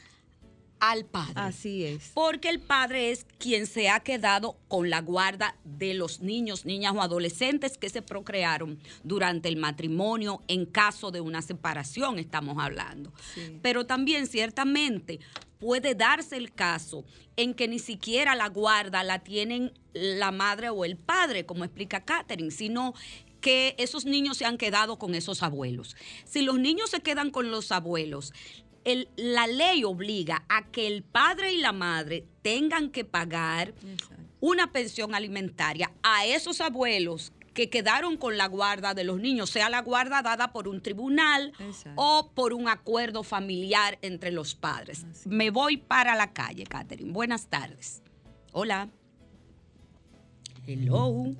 al 0.80 1.06
padre. 1.06 1.34
Así 1.36 1.84
es. 1.84 2.12
Porque 2.13 2.50
el 2.50 2.60
padre 2.60 3.12
es 3.12 3.26
quien 3.38 3.68
se 3.68 3.90
ha 3.90 4.00
quedado 4.00 4.58
con 4.68 4.90
la 4.90 5.02
guarda 5.02 5.56
de 5.63 5.94
los 5.94 6.22
niños, 6.22 6.66
niñas 6.66 6.94
o 6.96 7.02
adolescentes 7.02 7.78
que 7.78 7.90
se 7.90 8.02
procrearon 8.02 8.80
durante 9.04 9.50
el 9.50 9.58
matrimonio 9.58 10.42
en 10.48 10.66
caso 10.66 11.12
de 11.12 11.22
una 11.22 11.42
separación, 11.42 12.20
estamos 12.20 12.58
hablando. 12.60 13.12
Sí. 13.34 13.60
Pero 13.62 13.86
también 13.86 14.28
ciertamente 14.28 15.20
puede 15.60 15.96
darse 15.96 16.38
el 16.38 16.54
caso 16.54 17.04
en 17.36 17.54
que 17.54 17.68
ni 17.68 17.80
siquiera 17.80 18.36
la 18.36 18.50
guarda 18.50 19.04
la 19.04 19.20
tienen 19.20 19.72
la 19.94 20.32
madre 20.32 20.70
o 20.70 20.86
el 20.86 20.98
padre, 20.98 21.46
como 21.46 21.63
explica 21.63 22.06
Catherine, 22.06 22.52
sino 22.52 22.94
que 23.42 23.76
esos 23.78 24.06
niños 24.06 24.38
se 24.38 24.46
han 24.46 24.58
quedado 24.58 24.98
con 24.98 25.16
esos 25.16 25.44
abuelos. 25.44 25.96
Si 26.26 26.42
los 26.42 26.60
niños 26.60 26.90
se 26.90 27.02
quedan 27.02 27.32
con 27.32 27.52
los 27.52 27.72
abuelos, 27.72 28.34
el- 28.88 29.10
la 29.17 29.47
ley 29.47 29.84
obliga 29.84 30.45
a 30.50 30.65
que 30.71 30.88
el 30.88 31.04
padre 31.04 31.52
y 31.54 31.58
la 31.60 31.73
madre 31.73 32.26
tengan 32.41 32.89
que 32.89 33.04
pagar 33.04 33.73
una 34.39 34.71
pensión 34.71 35.13
alimentaria 35.13 35.91
a 36.04 36.26
esos 36.26 36.62
abuelos 36.62 37.34
que 37.54 37.69
quedaron 37.69 38.17
con 38.17 38.38
la 38.38 38.45
guarda 38.47 38.93
de 38.93 39.04
los 39.04 39.19
niños, 39.19 39.50
sea 39.50 39.67
la 39.69 39.82
guarda 39.82 40.21
dada 40.21 40.54
por 40.54 40.67
un 40.67 40.80
tribunal 40.82 41.52
Exacto. 41.60 41.91
o 41.95 42.32
por 42.34 42.54
un 42.54 42.69
acuerdo 42.69 43.23
familiar 43.23 43.97
entre 44.04 44.32
los 44.32 44.54
padres. 44.56 45.04
Así. 45.10 45.28
Me 45.28 45.50
voy 45.50 45.78
para 45.78 46.15
la 46.15 46.32
calle, 46.34 46.63
Catherine. 46.65 47.12
Buenas 47.12 47.47
tardes. 47.47 48.04
Hola. 48.54 48.89
Hello. 50.67 51.34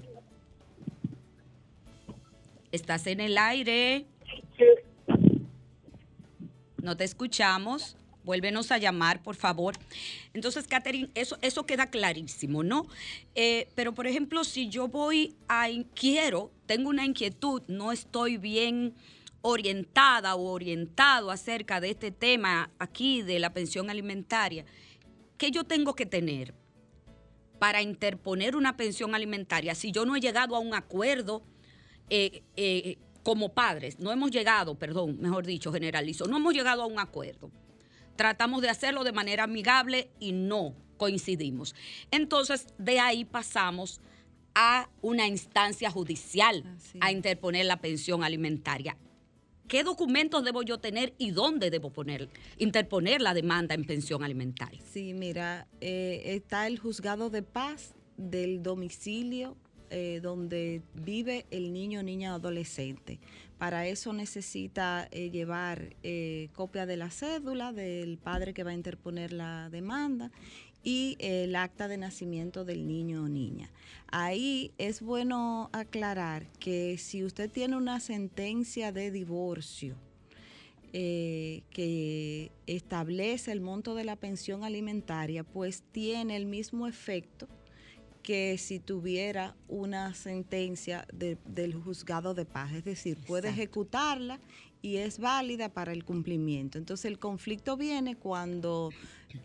¿Estás 2.72 3.08
en 3.08 3.20
el 3.22 3.38
aire? 3.38 4.06
No 6.88 6.96
te 6.96 7.04
escuchamos. 7.04 7.98
Vuélvenos 8.24 8.72
a 8.72 8.78
llamar, 8.78 9.22
por 9.22 9.36
favor. 9.36 9.76
Entonces, 10.34 10.68
Catherine, 10.68 11.10
eso, 11.16 11.38
eso 11.42 11.66
queda 11.66 11.88
clarísimo, 11.88 12.64
¿no? 12.64 12.88
Eh, 13.36 13.68
pero, 13.76 13.94
por 13.94 14.08
ejemplo, 14.08 14.46
si 14.46 14.70
yo 14.70 14.88
voy 14.88 15.36
a, 15.50 15.68
quiero, 15.94 16.50
tengo 16.66 16.90
una 16.90 17.06
inquietud, 17.06 17.62
no 17.68 17.92
estoy 17.92 18.38
bien 18.38 18.96
orientada 19.42 20.36
o 20.36 20.50
orientado 20.50 21.30
acerca 21.30 21.82
de 21.82 21.90
este 21.90 22.12
tema 22.12 22.72
aquí 22.80 23.22
de 23.22 23.40
la 23.40 23.52
pensión 23.52 23.90
alimentaria, 23.90 24.64
¿qué 25.38 25.52
yo 25.52 25.66
tengo 25.66 25.94
que 25.94 26.06
tener 26.06 26.54
para 27.60 27.82
interponer 27.82 28.56
una 28.56 28.78
pensión 28.78 29.14
alimentaria 29.14 29.76
si 29.76 29.92
yo 29.92 30.06
no 30.06 30.16
he 30.16 30.22
llegado 30.22 30.56
a 30.56 30.60
un 30.60 30.74
acuerdo 30.74 31.44
eh, 32.10 32.44
eh, 32.56 32.98
como 33.28 33.50
padres? 33.50 34.00
No 34.00 34.14
hemos 34.14 34.32
llegado, 34.32 34.76
perdón, 34.76 35.18
mejor 35.20 35.46
dicho, 35.46 35.74
generalizo, 35.74 36.28
no 36.28 36.38
hemos 36.38 36.54
llegado 36.54 36.84
a 36.84 36.86
un 36.86 36.98
acuerdo 36.98 37.52
tratamos 38.16 38.62
de 38.62 38.70
hacerlo 38.70 39.06
de 39.06 39.14
manera 39.14 39.44
amigable 39.44 40.10
y 40.18 40.34
no 40.34 40.76
coincidimos. 40.98 41.76
Entonces, 42.10 42.68
de 42.78 43.00
ahí 43.00 43.24
pasamos 43.24 44.02
a 44.56 44.90
una 45.02 45.28
instancia 45.28 45.92
judicial 45.92 46.64
a 47.00 47.12
interponer 47.12 47.66
la 47.66 47.80
pensión 47.80 48.24
alimentaria. 48.24 48.98
¿Qué 49.68 49.84
documentos 49.84 50.44
debo 50.44 50.64
yo 50.64 50.80
tener 50.80 51.14
y 51.18 51.32
dónde 51.32 51.70
debo 51.70 51.92
poner, 51.92 52.30
interponer 52.58 53.22
la 53.22 53.34
demanda 53.34 53.76
en 53.76 53.86
pensión 53.86 54.24
alimentaria? 54.24 54.82
Sí, 54.92 55.14
mira, 55.14 55.68
eh, 55.82 56.22
está 56.26 56.68
el 56.68 56.80
juzgado 56.80 57.30
de 57.30 57.44
paz 57.44 57.94
del 58.16 58.64
domicilio 58.64 59.58
eh, 59.90 60.20
donde 60.22 60.82
vive 60.96 61.46
el 61.50 61.72
niño, 61.72 62.04
niña 62.04 62.34
adolescente. 62.34 63.20
Para 63.58 63.88
eso 63.88 64.12
necesita 64.12 65.08
eh, 65.12 65.30
llevar 65.30 65.96
eh, 66.04 66.50
copia 66.54 66.86
de 66.86 66.98
la 66.98 67.10
cédula 67.10 67.72
del 67.72 68.18
padre 68.18 68.54
que 68.54 68.64
va 68.64 68.72
a 68.72 68.74
interponer 68.74 69.32
la 69.32 69.70
demanda 69.70 70.32
y 70.84 71.16
el 71.20 71.56
acta 71.56 71.88
de 71.88 71.98
nacimiento 71.98 72.66
del 72.66 72.86
niño 72.86 73.24
o 73.24 73.28
niña. 73.30 73.72
Ahí 74.08 74.74
es 74.78 75.02
bueno 75.02 75.70
aclarar 75.72 76.48
que 76.60 76.98
si 76.98 77.24
usted 77.24 77.50
tiene 77.50 77.78
una 77.78 78.00
sentencia 78.00 78.92
de 78.92 79.12
divorcio, 79.12 79.96
que 80.92 82.52
establece 82.66 83.52
el 83.52 83.62
monto 83.62 83.94
de 83.94 84.04
la 84.04 84.16
pensión 84.16 84.64
alimentaria, 84.64 85.44
pues 85.44 85.84
tiene 85.92 86.36
el 86.36 86.48
mismo 86.48 86.88
efecto 86.88 87.48
que 88.28 88.58
si 88.58 88.82
tuviera 88.82 89.56
una 89.70 90.14
sentencia 90.14 91.08
de- 91.14 91.38
del 91.46 91.74
juzgado 91.74 92.34
de 92.34 92.44
paz. 92.44 92.74
Es 92.74 92.84
decir, 92.84 93.16
puede 93.26 93.48
Exacto. 93.48 93.62
ejecutarla 93.62 94.42
y 94.82 94.98
es 94.98 95.18
válida 95.20 95.70
para 95.70 95.94
el 95.94 96.04
cumplimiento. 96.04 96.78
Entonces 96.78 97.06
el 97.06 97.20
conflicto 97.20 97.78
viene 97.78 98.18
cuando, 98.18 98.90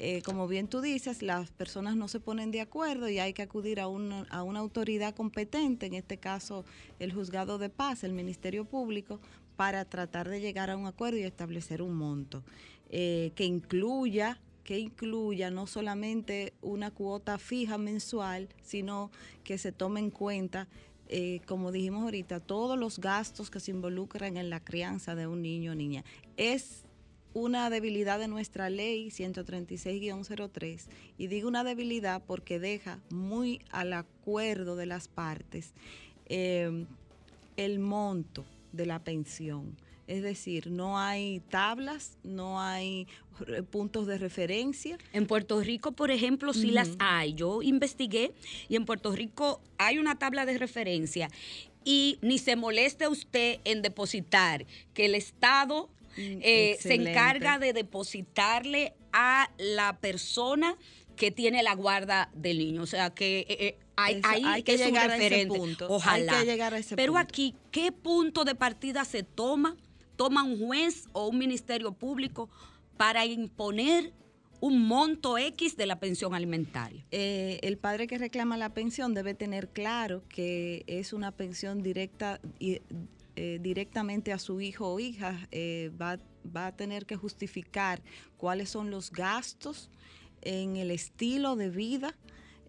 eh, 0.01 0.21
como 0.25 0.49
bien 0.49 0.67
tú 0.67 0.81
dices, 0.81 1.23
las 1.23 1.53
personas 1.53 1.95
no 1.95 2.09
se 2.09 2.19
ponen 2.19 2.51
de 2.51 2.61
acuerdo 2.61 3.09
y 3.09 3.21
hay 3.21 3.33
que 3.35 3.43
acudir 3.43 3.79
a 3.79 3.87
una, 3.87 4.23
a 4.31 4.43
una 4.43 4.59
autoridad 4.59 5.15
competente, 5.15 5.87
en 5.87 5.95
este 5.95 6.17
caso 6.17 6.65
el 6.99 7.13
juzgado 7.13 7.59
de 7.59 7.69
paz, 7.69 8.03
el 8.03 8.13
Ministerio 8.13 8.65
Público, 8.65 9.21
para 9.55 9.85
tratar 9.85 10.29
de 10.29 10.41
llegar 10.41 10.71
a 10.71 10.77
un 10.77 10.87
acuerdo 10.87 11.19
y 11.19 11.23
establecer 11.23 11.83
un 11.83 11.95
monto 11.95 12.43
eh, 12.91 13.31
que 13.37 13.45
incluya 13.45 14.41
que 14.65 14.79
incluya 14.79 15.51
no 15.51 15.67
solamente 15.67 16.55
una 16.63 16.91
cuota 16.91 17.39
fija 17.39 17.79
mensual, 17.79 18.49
sino 18.63 19.11
que 19.45 19.59
se 19.59 19.73
tome 19.73 20.01
en 20.01 20.11
cuenta 20.11 20.69
eh, 21.15 21.41
como 21.47 21.73
dijimos 21.73 22.05
ahorita, 22.05 22.41
todos 22.41 22.79
los 22.79 22.99
gastos 22.99 23.51
que 23.51 23.61
se 23.61 23.71
involucran 23.71 24.39
en 24.39 24.49
la 24.49 24.61
crianza 24.61 25.15
de 25.15 25.27
un 25.27 25.43
niño 25.43 25.73
o 25.73 25.75
niña. 25.75 26.05
Es 26.39 26.85
una 27.35 27.69
debilidad 27.69 28.19
de 28.19 28.29
nuestra 28.29 28.71
ley 28.71 29.09
136-03 29.09 30.87
y 31.19 31.27
digo 31.27 31.49
una 31.49 31.65
debilidad 31.65 32.23
porque 32.27 32.59
deja 32.59 32.99
muy 33.11 33.61
al 33.71 33.93
acuerdo 33.93 34.75
de 34.75 34.87
las 34.87 35.09
partes 35.09 35.75
eh, 36.27 36.87
el 37.59 37.79
monto 37.79 38.47
de 38.73 38.87
la 38.87 39.05
pensión. 39.05 39.77
Es 40.07 40.23
decir, 40.23 40.71
no 40.71 40.99
hay 40.99 41.41
tablas, 41.51 42.19
no 42.23 42.61
hay 42.61 43.07
puntos 43.71 44.07
de 44.07 44.19
referencia. 44.19 44.99
En 45.13 45.27
Puerto 45.27 45.61
Rico, 45.61 45.93
por 45.93 46.11
ejemplo, 46.11 46.53
sí 46.53 46.71
las 46.71 46.91
hay. 46.99 47.35
Yo 47.35 47.63
investigué 47.63 48.33
y 48.69 48.77
en 48.77 48.85
Puerto 48.85 49.13
Rico 49.13 49.61
hay 49.79 49.99
una 49.99 50.19
tabla 50.19 50.45
de 50.45 50.59
referencia 50.59 51.29
y 51.85 52.19
ni 52.21 52.39
se 52.39 52.57
moleste 52.57 53.09
usted 53.09 53.61
en 53.65 53.83
depositar, 53.83 54.67
que 54.95 55.07
el 55.07 55.15
Estado 55.15 55.89
Mm, 56.17 56.39
eh, 56.43 56.77
se 56.81 56.95
encarga 56.95 57.59
de 57.59 57.73
depositarle 57.73 58.95
a 59.13 59.51
la 59.59 59.99
persona 59.99 60.77
que 61.17 61.31
tiene 61.31 61.63
la 61.63 61.75
guarda 61.75 62.31
del 62.35 62.59
niño. 62.59 62.83
O 62.83 62.87
sea 62.87 63.11
que 63.11 63.41
eh, 63.41 63.57
eh, 63.59 63.79
hay, 63.97 64.17
Eso, 64.17 64.29
ahí 64.29 64.43
hay 64.45 64.63
que 64.63 64.75
es 64.75 64.81
un 64.81 64.87
llegar 64.89 65.11
a 65.11 65.17
ese 65.17 65.29
referente. 65.29 65.59
punto, 65.59 65.85
hay 65.87 65.91
Ojalá. 65.91 66.41
que 66.41 66.47
llegar 66.47 66.75
a 66.75 66.79
ese 66.79 66.97
Pero 66.97 67.13
punto. 67.13 67.29
aquí, 67.29 67.55
¿qué 67.71 67.93
punto 67.93 68.45
de 68.45 68.55
partida 68.55 69.05
se 69.05 69.23
toma? 69.23 69.77
¿Toma 70.23 70.45
un 70.45 70.57
juez 70.57 71.09
o 71.15 71.27
un 71.27 71.37
ministerio 71.37 71.91
público 71.91 72.49
para 72.97 73.27
imponer 73.27 74.13
un 74.61 74.87
monto 74.87 75.37
X 75.37 75.77
de 75.77 75.85
la 75.85 75.99
pensión 75.99 76.33
alimentaria? 76.33 77.05
Eh, 77.11 77.59
el 77.65 77.77
padre 77.77 78.07
que 78.07 78.19
reclama 78.19 78.57
la 78.57 78.73
pensión 78.73 79.15
debe 79.15 79.35
tener 79.35 79.71
claro 79.71 80.23
que 80.29 80.85
es 80.87 81.13
una 81.13 81.33
pensión 81.33 81.83
directa 81.83 82.41
y 82.61 82.83
eh, 83.35 83.59
directamente 83.61 84.33
a 84.33 84.39
su 84.39 84.61
hijo 84.61 84.93
o 84.93 85.01
hija. 85.01 85.49
eh, 85.51 85.91
va, 86.01 86.21
va 86.57 86.69
a 86.69 86.77
tener 86.77 87.05
que 87.05 87.17
justificar 87.17 88.01
cuáles 88.37 88.71
son 88.71 88.93
los 88.93 89.11
gastos 89.11 89.91
en 90.43 90.77
el 90.77 90.93
estilo 90.93 91.57
de 91.57 91.69
vida 91.69 92.17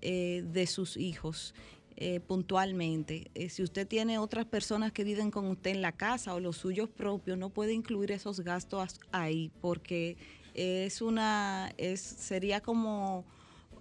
de 0.02 0.68
sus 0.68 0.98
hijos. 0.98 1.54
Eh, 1.98 2.20
puntualmente. 2.20 3.30
Eh, 3.36 3.50
si 3.50 3.64
usted 3.64 3.88
tiene 3.88 4.18
otras 4.18 4.46
personas 4.46 4.92
que 4.92 5.04
viven 5.04 5.32
con 5.32 5.48
usted 5.48 5.72
en 5.72 5.82
la 5.82 5.92
casa 5.92 6.34
o 6.34 6.40
los 6.40 6.58
suyos 6.58 6.90
propios, 6.90 7.38
no 7.38 7.50
puede 7.50 7.74
incluir 7.74 8.12
esos 8.12 8.40
gastos 8.42 9.00
ahí 9.12 9.52
porque 9.62 10.18
es 10.54 11.02
una, 11.02 11.72
es, 11.78 12.02
sería 12.02 12.62
como 12.62 13.26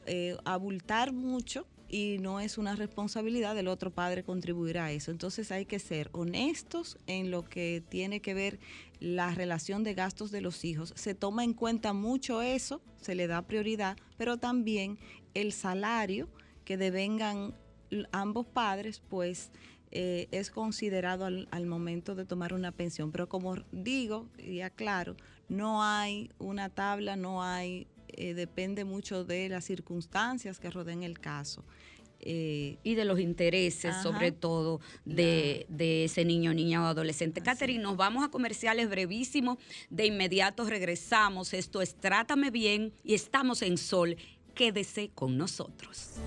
eh, 0.06 0.36
abultar 0.44 1.12
mucho 1.12 1.66
y 1.88 2.16
no 2.18 2.40
es 2.40 2.56
una 2.56 2.74
responsabilidad 2.74 3.54
del 3.54 3.68
otro 3.68 3.90
padre 3.90 4.24
contribuir 4.24 4.78
a 4.78 4.90
eso. 4.90 5.10
Entonces 5.10 5.52
hay 5.52 5.66
que 5.66 5.78
ser 5.78 6.08
honestos 6.12 6.98
en 7.06 7.30
lo 7.30 7.44
que 7.44 7.82
tiene 7.88 8.20
que 8.20 8.34
ver 8.34 8.58
la 8.98 9.32
relación 9.34 9.84
de 9.84 9.94
gastos 9.94 10.30
de 10.30 10.40
los 10.40 10.64
hijos. 10.64 10.92
Se 10.96 11.14
toma 11.14 11.44
en 11.44 11.52
cuenta 11.52 11.92
mucho 11.92 12.40
eso, 12.40 12.80
se 13.00 13.14
le 13.14 13.26
da 13.26 13.42
prioridad, 13.42 13.96
pero 14.16 14.38
también 14.38 14.98
el 15.34 15.52
salario 15.52 16.28
que 16.64 16.76
devengan 16.76 17.54
ambos 18.12 18.46
padres, 18.46 19.02
pues 19.08 19.50
eh, 19.90 20.28
es 20.30 20.50
considerado 20.50 21.26
al, 21.26 21.48
al 21.50 21.66
momento 21.66 22.14
de 22.14 22.24
tomar 22.24 22.54
una 22.54 22.72
pensión. 22.72 23.12
Pero 23.12 23.28
como 23.28 23.56
digo 23.72 24.28
y 24.38 24.60
aclaro, 24.60 25.16
no 25.48 25.82
hay 25.82 26.30
una 26.38 26.68
tabla, 26.70 27.16
no 27.16 27.42
hay, 27.42 27.86
eh, 28.08 28.34
depende 28.34 28.84
mucho 28.84 29.24
de 29.24 29.48
las 29.48 29.64
circunstancias 29.64 30.58
que 30.58 30.70
rodeen 30.70 31.02
el 31.02 31.18
caso. 31.20 31.64
Eh, 32.24 32.78
y 32.84 32.94
de 32.94 33.04
los 33.04 33.18
intereses, 33.18 33.90
Ajá. 33.90 34.02
sobre 34.04 34.30
todo, 34.30 34.80
de, 35.04 35.66
de 35.68 36.04
ese 36.04 36.24
niño, 36.24 36.54
niña 36.54 36.80
o 36.80 36.86
adolescente. 36.86 37.40
Catherine, 37.40 37.82
nos 37.82 37.96
vamos 37.96 38.24
a 38.24 38.28
comerciales 38.28 38.88
brevísimos. 38.88 39.58
De 39.90 40.06
inmediato 40.06 40.64
regresamos. 40.64 41.52
Esto 41.52 41.82
es 41.82 41.96
Trátame 41.96 42.52
Bien 42.52 42.92
y 43.02 43.14
estamos 43.14 43.60
en 43.62 43.76
Sol. 43.76 44.16
Quédese 44.54 45.10
con 45.12 45.36
nosotros. 45.36 46.20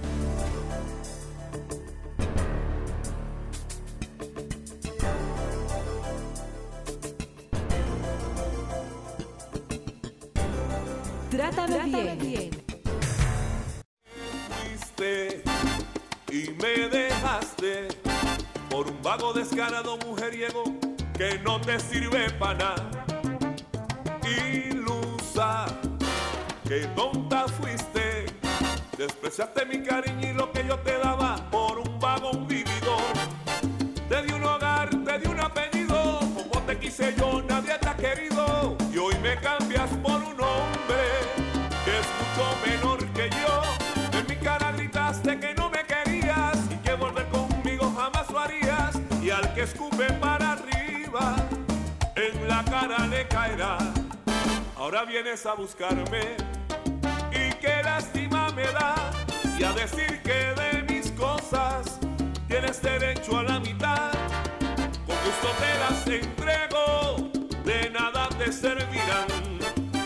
Trátame, 11.36 12.16
bien. 12.16 12.50
fuiste 14.48 15.44
y 16.32 16.50
me 16.62 16.88
dejaste 16.88 17.90
por 18.70 18.88
un 18.88 19.02
vago 19.02 19.34
descarado 19.34 19.98
mujeriego 19.98 20.64
que 21.18 21.38
no 21.40 21.60
te 21.60 21.78
sirve 21.78 22.30
para 22.40 22.58
nada. 22.58 22.90
Ilusa, 24.24 25.66
que 26.66 26.88
tonta 26.96 27.50
fuiste, 27.50 28.28
despreciaste 28.98 29.66
mi 29.66 29.84
cariño 29.84 30.30
y 30.30 30.34
lo 30.34 30.54
que 30.54 30.66
yo 30.66 30.80
te 30.80 30.98
daba 30.98 31.36
le 53.04 53.28
caerá. 53.28 53.78
Ahora 54.78 55.04
vienes 55.06 55.46
a 55.46 55.54
buscarme 55.54 56.38
y 57.32 57.54
qué 57.60 57.82
lástima 57.84 58.50
me 58.52 58.64
da 58.64 58.96
y 59.60 59.64
a 59.64 59.74
decir 59.74 60.22
que 60.24 60.54
de 60.62 60.84
mis 60.94 61.12
cosas 61.12 62.00
tienes 62.48 62.82
derecho 62.82 63.38
a 63.38 63.44
la 63.44 63.60
mitad. 63.60 64.12
Con 65.06 65.16
gusto 65.26 65.50
te 65.60 65.72
las 65.80 66.08
entrego, 66.08 67.30
de 67.64 67.90
nada 67.90 68.30
te 68.38 68.52
servirán. 68.52 69.28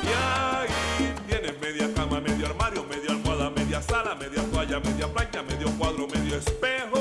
Y 0.04 0.12
ahí 0.28 1.13
tienes 1.28 1.60
media 1.62 1.93
cama, 1.93 2.19
medio 2.19 2.47
armario, 2.47 2.84
media 2.84 3.12
almohada, 3.12 3.49
media 3.52 3.82
sala, 3.82 4.15
media 4.15 4.43
toalla, 4.52 4.80
media 4.80 5.08
plancha, 5.08 5.43
medio 5.43 5.69
cuadro, 5.78 6.08
medio 6.08 6.38
espejo. 6.38 6.98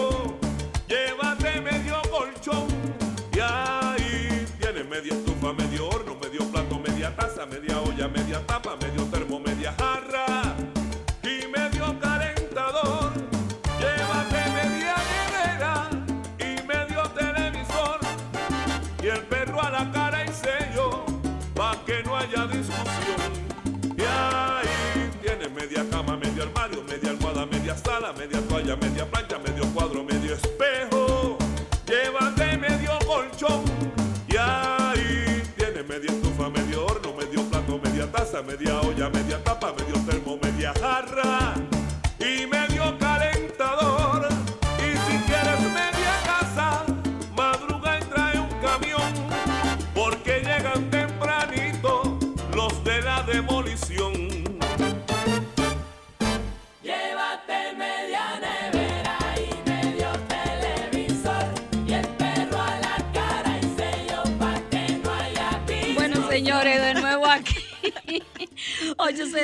Media 38.48 38.80
olla, 38.80 39.10
media 39.10 39.27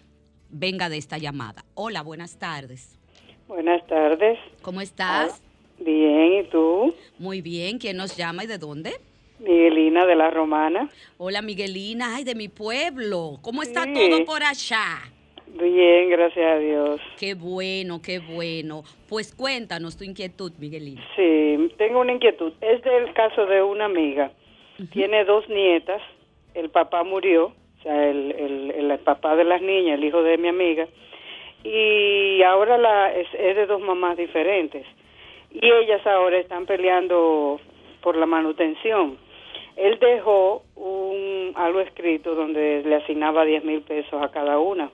venga 0.49 0.89
de 0.89 0.97
esta 0.97 1.17
llamada. 1.17 1.63
Hola, 1.75 2.01
buenas 2.01 2.37
tardes. 2.37 2.99
Buenas 3.47 3.85
tardes. 3.87 4.37
¿Cómo 4.61 4.81
estás? 4.81 5.41
Bien, 5.79 6.33
¿y 6.33 6.43
tú? 6.49 6.93
Muy 7.19 7.41
bien. 7.41 7.77
¿Quién 7.77 7.95
nos 7.97 8.17
llama 8.17 8.43
y 8.43 8.47
de 8.47 8.57
dónde? 8.57 8.99
Miguelina 9.39 10.05
de 10.05 10.15
la 10.15 10.31
Romana. 10.31 10.89
Hola, 11.17 11.41
Miguelina. 11.41 12.15
Ay, 12.15 12.23
de 12.23 12.35
mi 12.35 12.47
pueblo. 12.47 13.37
¿Cómo 13.41 13.61
está 13.61 13.83
Sí. 13.83 13.93
todo 13.93 14.25
por 14.25 14.43
allá? 14.43 14.97
Bien, 15.57 16.09
gracias 16.09 16.45
a 16.45 16.59
Dios. 16.59 16.99
Qué 17.17 17.33
bueno, 17.33 18.01
qué 18.01 18.19
bueno. 18.19 18.83
Pues 19.07 19.33
cuéntanos 19.33 19.97
tu 19.97 20.03
inquietud, 20.03 20.51
Miguelina. 20.59 21.01
Sí, 21.15 21.71
tengo 21.77 22.01
una 22.01 22.11
inquietud. 22.11 22.51
Es 22.59 22.81
del 22.83 23.13
caso 23.13 23.45
de 23.45 23.63
una 23.63 23.85
amiga. 23.85 24.31
Tiene 24.91 25.23
dos 25.23 25.47
nietas. 25.47 26.01
El 26.53 26.69
papá 26.69 27.03
murió, 27.03 27.45
o 27.45 27.83
sea, 27.83 28.09
el, 28.09 28.31
el, 28.33 28.71
el 28.71 28.99
papá 28.99 29.37
de 29.37 29.45
las 29.45 29.61
niñas, 29.61 29.97
el 29.97 30.03
hijo 30.03 30.23
de 30.23 30.37
mi 30.37 30.49
amiga. 30.49 30.87
Y 31.63 32.43
ahora 32.43 32.77
la, 32.77 33.13
es, 33.13 33.27
es 33.33 33.55
de 33.55 33.65
dos 33.65 33.79
mamás 33.81 34.17
diferentes. 34.17 34.85
Y 35.51 35.65
ellas 35.65 36.05
ahora 36.05 36.37
están 36.37 36.65
peleando 36.65 37.61
por 38.01 38.17
la 38.17 38.25
manutención. 38.25 39.17
Él 39.77 39.97
dejó 39.99 40.63
un, 40.75 41.53
algo 41.55 41.79
escrito 41.79 42.35
donde 42.35 42.83
le 42.85 42.95
asignaba 42.95 43.45
10 43.45 43.63
mil 43.63 43.81
pesos 43.81 44.21
a 44.21 44.31
cada 44.31 44.59
una. 44.59 44.91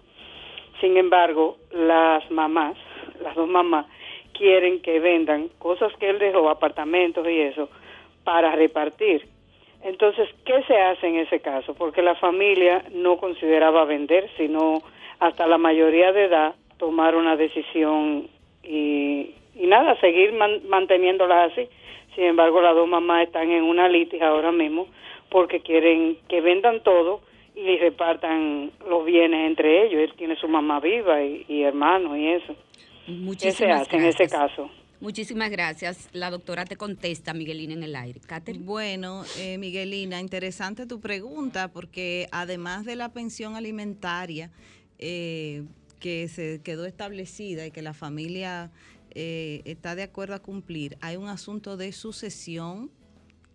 Sin 0.82 0.98
embargo, 0.98 1.58
las 1.72 2.30
mamás, 2.32 2.76
las 3.22 3.36
dos 3.36 3.48
mamás, 3.48 3.86
quieren 4.34 4.82
que 4.82 5.00
vendan 5.00 5.50
cosas 5.60 5.94
que 5.98 6.10
él 6.10 6.20
dejó, 6.20 6.50
apartamentos 6.50 7.26
y 7.30 7.39
eso, 7.39 7.70
para 8.24 8.56
repartir. 8.56 9.28
Entonces, 9.84 10.28
¿qué 10.46 10.62
se 10.63 10.78
hace 10.78 11.08
en 11.08 11.17
ese 11.17 11.39
caso? 11.39 11.74
Porque 11.76 12.02
la 12.02 12.15
familia 12.15 12.84
no 12.91 13.17
consideraba 13.17 13.86
vender, 13.86 14.30
sino 14.38 14.82
hasta 15.20 15.48
la 15.48 15.58
mayoría 15.58 16.12
de 16.12 16.26
edad 16.26 16.56
tomar 16.78 17.15
una 17.15 17.36
decisión 17.36 18.28
y, 18.63 19.36
y 19.56 19.67
nada, 19.67 20.00
seguir 20.00 20.34
man- 20.34 20.62
manteniéndolas 20.67 21.52
así. 21.52 21.67
Sin 22.15 22.26
embargo, 22.26 22.62
las 22.62 22.76
dos 22.76 22.88
mamás 22.88 23.24
están 23.24 23.52
en 23.52 23.63
una 23.63 23.88
litis 23.88 24.22
ahora 24.22 24.52
mismo 24.52 24.88
porque 25.30 25.62
quieren 25.62 26.17
que 26.28 26.41
vendan 26.41 26.82
todo 26.82 27.22
y 27.56 27.78
repartan 27.78 28.72
los 28.88 29.06
bienes 29.06 29.48
entre 29.48 29.86
ellos. 29.86 30.02
Él 30.02 30.14
tiene 30.18 30.36
su 30.36 30.48
mamá 30.48 30.80
viva 30.80 31.22
y, 31.24 31.46
y 31.48 31.64
hermanos 31.64 32.18
y 32.18 32.28
eso. 32.28 32.56
¿Qué 33.06 33.12
se 33.12 33.12
Muchísimas 33.12 33.82
hace 33.82 33.96
en 33.98 34.04
ese 34.06 34.18
gracias. 34.26 34.32
caso? 34.32 34.70
Muchísimas 35.00 35.50
gracias. 35.50 36.10
La 36.14 36.30
doctora 36.30 36.64
te 36.66 36.76
contesta, 36.76 37.34
Miguelina, 37.34 37.74
en 37.74 37.84
el 37.84 37.96
aire. 37.96 38.20
Catherine. 38.26 38.64
Bueno, 38.64 39.24
eh, 39.40 39.58
Miguelina, 39.58 40.20
interesante 40.20 40.86
tu 40.86 41.00
pregunta 41.00 41.70
porque 41.72 42.28
además 42.32 42.86
de 42.86 42.96
la 42.96 43.10
pensión 43.10 43.56
alimentaria 43.56 44.52
eh, 45.00 45.64
que 46.00 46.28
se 46.28 46.62
quedó 46.64 46.86
establecida 46.86 47.66
y 47.66 47.72
que 47.72 47.82
la 47.82 47.94
familia 47.94 48.72
eh, 49.16 49.62
está 49.66 49.96
de 49.96 50.04
acuerdo 50.04 50.36
a 50.36 50.40
cumplir, 50.40 50.98
hay 51.02 51.18
un 51.18 51.28
asunto 51.28 51.78
de 51.78 51.92
sucesión 51.92 52.92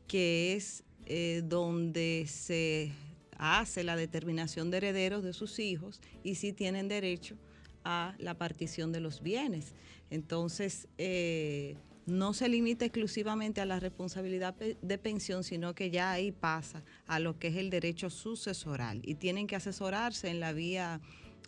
que 0.09 0.55
es 0.55 0.85
eh, 1.07 1.43
donde 1.45 2.25
se 2.27 2.91
hace 3.39 3.85
la 3.85 3.97
determinación 3.97 4.71
de 4.71 4.79
herederos 4.79 5.23
de 5.23 5.33
sus 5.33 5.59
hijos 5.59 6.01
y 6.23 6.37
si 6.37 6.53
tienen 6.53 6.89
derecho 6.89 7.37
a 7.85 8.15
la 8.19 8.35
partición 8.35 8.93
de 8.93 9.01
los 9.01 9.23
bienes. 9.23 9.75
Entonces, 10.11 10.89
eh, 10.99 11.77
no 12.07 12.33
se 12.33 12.49
limita 12.49 12.85
exclusivamente 12.85 13.61
a 13.61 13.67
la 13.67 13.81
responsabilidad 13.81 14.55
de 14.55 14.99
pensión, 14.99 15.43
sino 15.43 15.75
que 15.75 15.91
ya 15.91 16.13
ahí 16.13 16.31
pasa 16.31 16.85
a 17.07 17.19
lo 17.19 17.39
que 17.39 17.49
es 17.49 17.57
el 17.57 17.69
derecho 17.69 18.11
sucesoral 18.11 19.01
y 19.05 19.17
tienen 19.17 19.49
que 19.49 19.57
asesorarse 19.57 20.29
en 20.29 20.39
la 20.39 20.53
vía 20.53 21.01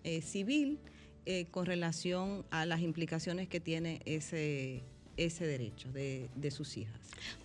eh, 0.03 0.21
civil 0.21 0.81
eh, 1.27 1.47
con 1.51 1.65
relación 1.65 2.45
a 2.51 2.67
las 2.67 2.81
implicaciones 2.81 3.49
que 3.49 3.61
tiene 3.61 4.01
ese, 4.05 4.83
ese 5.19 5.47
derecho 5.47 5.91
de, 5.93 6.29
de 6.35 6.51
sus 6.51 6.77
hijas. 6.79 6.95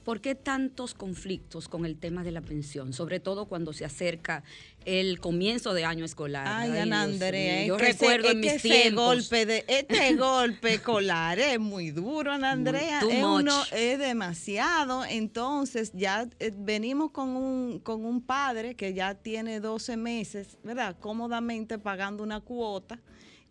¿Por 0.06 0.22
qué 0.22 0.36
tantos 0.36 0.94
conflictos 0.94 1.68
con 1.68 1.86
el 1.86 1.98
tema 1.98 2.24
de 2.24 2.32
la 2.32 2.42
pensión? 2.42 2.94
Sobre 2.94 3.20
todo 3.20 3.46
cuando 3.48 3.74
se 3.74 3.84
acerca 3.86 4.44
el 4.86 5.20
comienzo 5.20 5.74
de 5.74 5.84
año 5.84 6.06
escolar. 6.06 6.46
Ay, 6.48 6.78
Ana. 6.78 7.02
Andrea, 7.04 7.66
Yo 7.66 7.78
recuerdo 7.78 8.30
en 8.30 8.40
mis 8.42 8.62
tiempos. 8.62 9.04
golpe 9.06 9.46
de 9.48 9.66
este 9.68 10.14
golpe 10.16 10.76
escolar 10.76 11.40
es 11.40 11.60
muy 11.60 11.90
duro, 11.92 12.32
Ana 12.34 12.52
Andrea, 12.52 13.00
es, 13.00 13.06
much. 13.20 13.42
uno- 13.42 13.64
es 13.72 13.98
demasiado. 13.98 15.04
Entonces 15.06 15.92
ya 15.96 16.28
eh, 16.40 16.52
venimos 16.56 17.10
con 17.12 17.30
un 17.30 17.80
con 17.80 18.06
un 18.06 18.22
padre 18.22 18.76
que 18.76 18.94
ya 18.94 19.16
tiene 19.16 19.60
12 19.60 19.98
meses, 19.98 20.58
¿verdad? 20.64 20.96
Cómodamente 21.00 21.80
pagando 21.80 22.22
una 22.24 22.40
cuota 22.42 23.00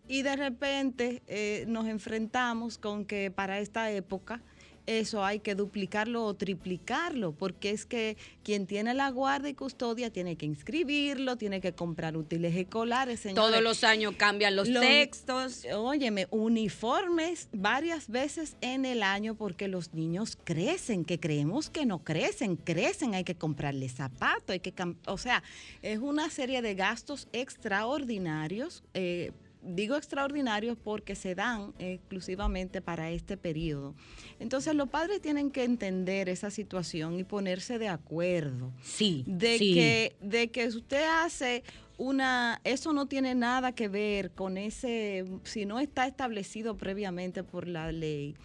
y 0.07 0.21
de 0.21 0.35
repente 0.35 1.21
eh, 1.27 1.65
nos 1.67 1.87
enfrentamos 1.87 2.77
con 2.77 3.05
que 3.05 3.31
para 3.31 3.59
esta 3.59 3.91
época 3.91 4.41
eso 4.85 5.23
hay 5.23 5.39
que 5.39 5.55
duplicarlo 5.55 6.25
o 6.25 6.33
triplicarlo, 6.33 7.31
porque 7.31 7.69
es 7.69 7.85
que 7.85 8.17
quien 8.43 8.67
tiene 8.67 8.93
la 8.93 9.09
guardia 9.11 9.49
y 9.49 9.53
custodia 9.53 10.11
tiene 10.11 10.35
que 10.35 10.45
inscribirlo, 10.45 11.37
tiene 11.37 11.61
que 11.61 11.71
comprar 11.71 12.17
útiles 12.17 12.53
escolares. 12.53 13.21
señores. 13.21 13.49
Todos 13.49 13.63
los 13.63 13.85
años 13.85 14.15
cambian 14.17 14.57
los 14.57 14.67
Lo- 14.67 14.81
textos. 14.81 15.63
Óyeme, 15.73 16.27
uniformes 16.31 17.47
varias 17.53 18.09
veces 18.09 18.57
en 18.59 18.83
el 18.83 19.03
año 19.03 19.35
porque 19.35 19.69
los 19.69 19.93
niños 19.93 20.37
crecen, 20.43 21.05
que 21.05 21.17
creemos 21.17 21.69
que 21.69 21.85
no 21.85 22.03
crecen, 22.03 22.57
crecen, 22.57 23.15
hay 23.15 23.23
que 23.23 23.35
comprarles 23.35 23.93
zapatos, 23.93 24.49
hay 24.49 24.59
que, 24.59 24.73
o 25.07 25.17
sea, 25.17 25.43
es 25.81 25.99
una 25.99 26.29
serie 26.29 26.61
de 26.61 26.75
gastos 26.75 27.29
extraordinarios. 27.31 28.83
eh, 28.93 29.31
digo 29.65 29.95
extraordinarios 29.95 30.77
porque 30.77 31.15
se 31.15 31.35
dan 31.35 31.73
exclusivamente 31.79 32.81
para 32.81 33.09
este 33.11 33.37
periodo. 33.37 33.95
Entonces 34.39 34.75
los 34.75 34.89
padres 34.89 35.21
tienen 35.21 35.51
que 35.51 35.63
entender 35.63 36.29
esa 36.29 36.51
situación 36.51 37.19
y 37.19 37.23
ponerse 37.23 37.79
de 37.79 37.87
acuerdo 37.87 38.71
Sí. 38.83 39.23
de 39.27 39.57
sí. 39.57 39.73
que 39.73 40.15
de 40.21 40.49
que 40.51 40.67
usted 40.67 41.03
hace 41.07 41.63
una 41.97 42.59
eso 42.63 42.91
no 42.91 43.05
tiene 43.05 43.35
nada 43.35 43.73
que 43.73 43.87
ver 43.87 44.31
con 44.31 44.57
ese 44.57 45.25
si 45.43 45.65
no 45.65 45.79
está 45.79 46.07
establecido 46.07 46.75
previamente 46.75 47.43
por 47.43 47.67
la 47.67 47.91
ley 47.91 48.35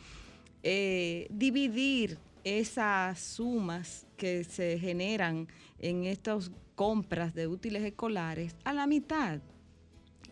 eh, 0.63 1.27
dividir 1.31 2.19
esas 2.45 3.19
sumas 3.21 4.07
que 4.17 4.45
se 4.45 4.79
generan 4.79 5.49
en 5.79 6.05
estas 6.05 6.51
compras 6.75 7.35
de 7.35 7.47
útiles 7.47 7.83
escolares 7.83 8.55
a 8.65 8.73
la 8.73 8.87
mitad 8.87 9.41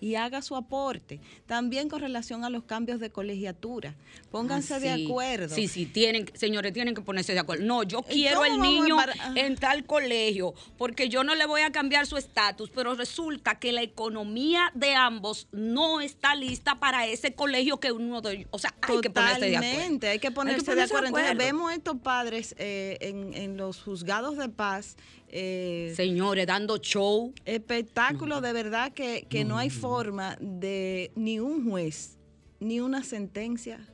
y 0.01 0.15
haga 0.17 0.43
su 0.43 0.57
aporte. 0.57 1.21
También 1.47 1.89
con 1.89 2.01
relación 2.01 2.45
a 2.45 2.51
los 2.51 2.65
cambios 2.65 3.01
de 3.01 3.11
colegiatura. 3.11 3.95
Pónganse 4.31 4.75
Ah, 4.75 4.81
de 4.81 5.05
acuerdo. 5.05 5.55
Sí, 5.55 5.69
sí, 5.69 5.87
tienen, 5.87 6.31
señores, 6.35 6.73
tienen 6.73 6.95
que 6.95 7.01
ponerse 7.01 7.33
de 7.33 7.39
acuerdo. 7.39 7.65
No, 7.65 7.83
yo 7.83 8.03
quiero 8.03 8.45
el 8.45 8.61
niño 8.61 8.97
ah. 8.99 9.33
en 9.35 9.57
tal 9.57 9.85
colegio, 9.87 10.55
porque 10.77 11.09
yo 11.09 11.25
no 11.25 11.35
le 11.35 11.47
voy 11.47 11.63
a 11.63 11.73
cambiar 11.73 12.07
su 12.07 12.17
estatus, 12.17 12.71
pero 12.71 12.95
resulta 12.95 13.59
que 13.59 13.73
la 13.73 13.83
economía 13.83 14.71
de 14.75 14.95
ambos 14.95 15.49
no 15.53 16.01
está 16.01 16.35
lista 16.35 16.79
para 16.79 17.07
ese 17.07 17.35
colegio 17.35 17.79
que 17.79 17.93
uno 17.93 18.21
de 18.21 18.33
ellos. 18.33 18.49
O 18.51 18.59
sea, 18.59 18.75
hay 18.83 19.01
que 19.01 19.11
ponerse 19.11 19.49
de 19.51 19.57
acuerdo. 19.57 19.73
Totalmente, 19.73 20.09
hay 20.09 20.19
que 20.19 20.31
ponerse, 20.31 20.61
de 20.61 20.65
ponerse 20.65 20.75
de 20.77 20.83
acuerdo. 20.83 21.07
Entonces 21.09 21.31
acuerdo. 21.33 21.53
vemos 21.53 21.73
estos 21.73 21.97
padres 21.99 22.55
eh, 22.59 22.99
en, 23.01 23.35
en 23.35 23.57
los 23.57 23.83
juzgados 23.83 24.37
de 24.37 24.49
paz. 24.49 24.97
Eh, 25.29 25.93
Señores, 25.97 26.47
dando 26.47 26.79
show. 26.79 27.33
espectáculo 27.45 28.41
de 28.41 28.53
verdad 28.53 28.93
que, 28.93 29.27
que 29.29 29.45
no 29.45 29.59
hay 29.59 29.71
forma 29.71 30.37
de 30.41 31.11
ni 31.17 31.41
un 31.41 31.69
juez 31.71 32.17
ni 32.61 32.81
una 32.81 33.03
sentencia 33.05 33.87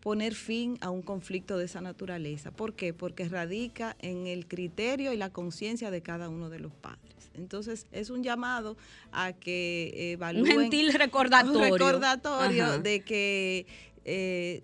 poner 0.00 0.34
fin 0.34 0.76
a 0.82 0.90
un 0.90 1.00
conflicto 1.00 1.56
de 1.56 1.64
esa 1.64 1.80
naturaleza. 1.80 2.50
¿Por 2.50 2.74
qué? 2.74 2.92
Porque 2.92 3.26
radica 3.26 3.96
en 4.00 4.26
el 4.26 4.46
criterio 4.46 5.12
y 5.14 5.16
la 5.16 5.30
conciencia 5.30 5.90
de 5.90 6.02
cada 6.02 6.28
uno 6.28 6.50
de 6.50 6.58
los 6.60 6.74
padres. 6.74 7.30
Entonces 7.32 7.86
es 7.90 8.10
un 8.10 8.22
llamado 8.22 8.76
a 9.12 9.32
que 9.32 10.12
evalúen 10.12 10.44
Un 10.56 10.60
gentil 10.62 10.92
recordatorio. 10.92 11.58
un 11.58 11.62
recordatorio 11.78 12.64
Ajá. 12.64 12.78
de 12.78 13.00
que 13.00 13.66
eh, 14.04 14.62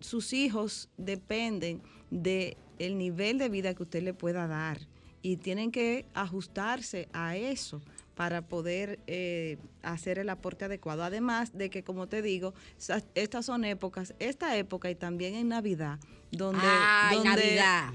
sus 0.00 0.32
hijos 0.32 0.88
dependen 0.96 1.82
de 2.10 2.56
el 2.78 2.96
nivel 2.96 3.38
de 3.38 3.48
vida 3.48 3.74
que 3.74 3.82
usted 3.82 4.02
le 4.02 4.14
pueda 4.14 4.46
dar 4.46 4.78
y 5.26 5.38
tienen 5.38 5.72
que 5.72 6.06
ajustarse 6.14 7.08
a 7.12 7.34
eso 7.36 7.82
para 8.14 8.42
poder 8.42 9.00
eh, 9.08 9.58
hacer 9.82 10.20
el 10.20 10.28
aporte 10.28 10.64
adecuado. 10.66 11.02
Además 11.02 11.52
de 11.58 11.68
que, 11.68 11.82
como 11.82 12.06
te 12.06 12.22
digo, 12.22 12.54
estas 13.16 13.44
son 13.44 13.64
épocas, 13.64 14.14
esta 14.20 14.56
época 14.56 14.88
y 14.88 14.94
también 14.94 15.34
en 15.34 15.48
Navidad, 15.48 15.98
donde, 16.30 16.62
Ay, 16.64 17.16
donde 17.16 17.30
Navidad. 17.30 17.90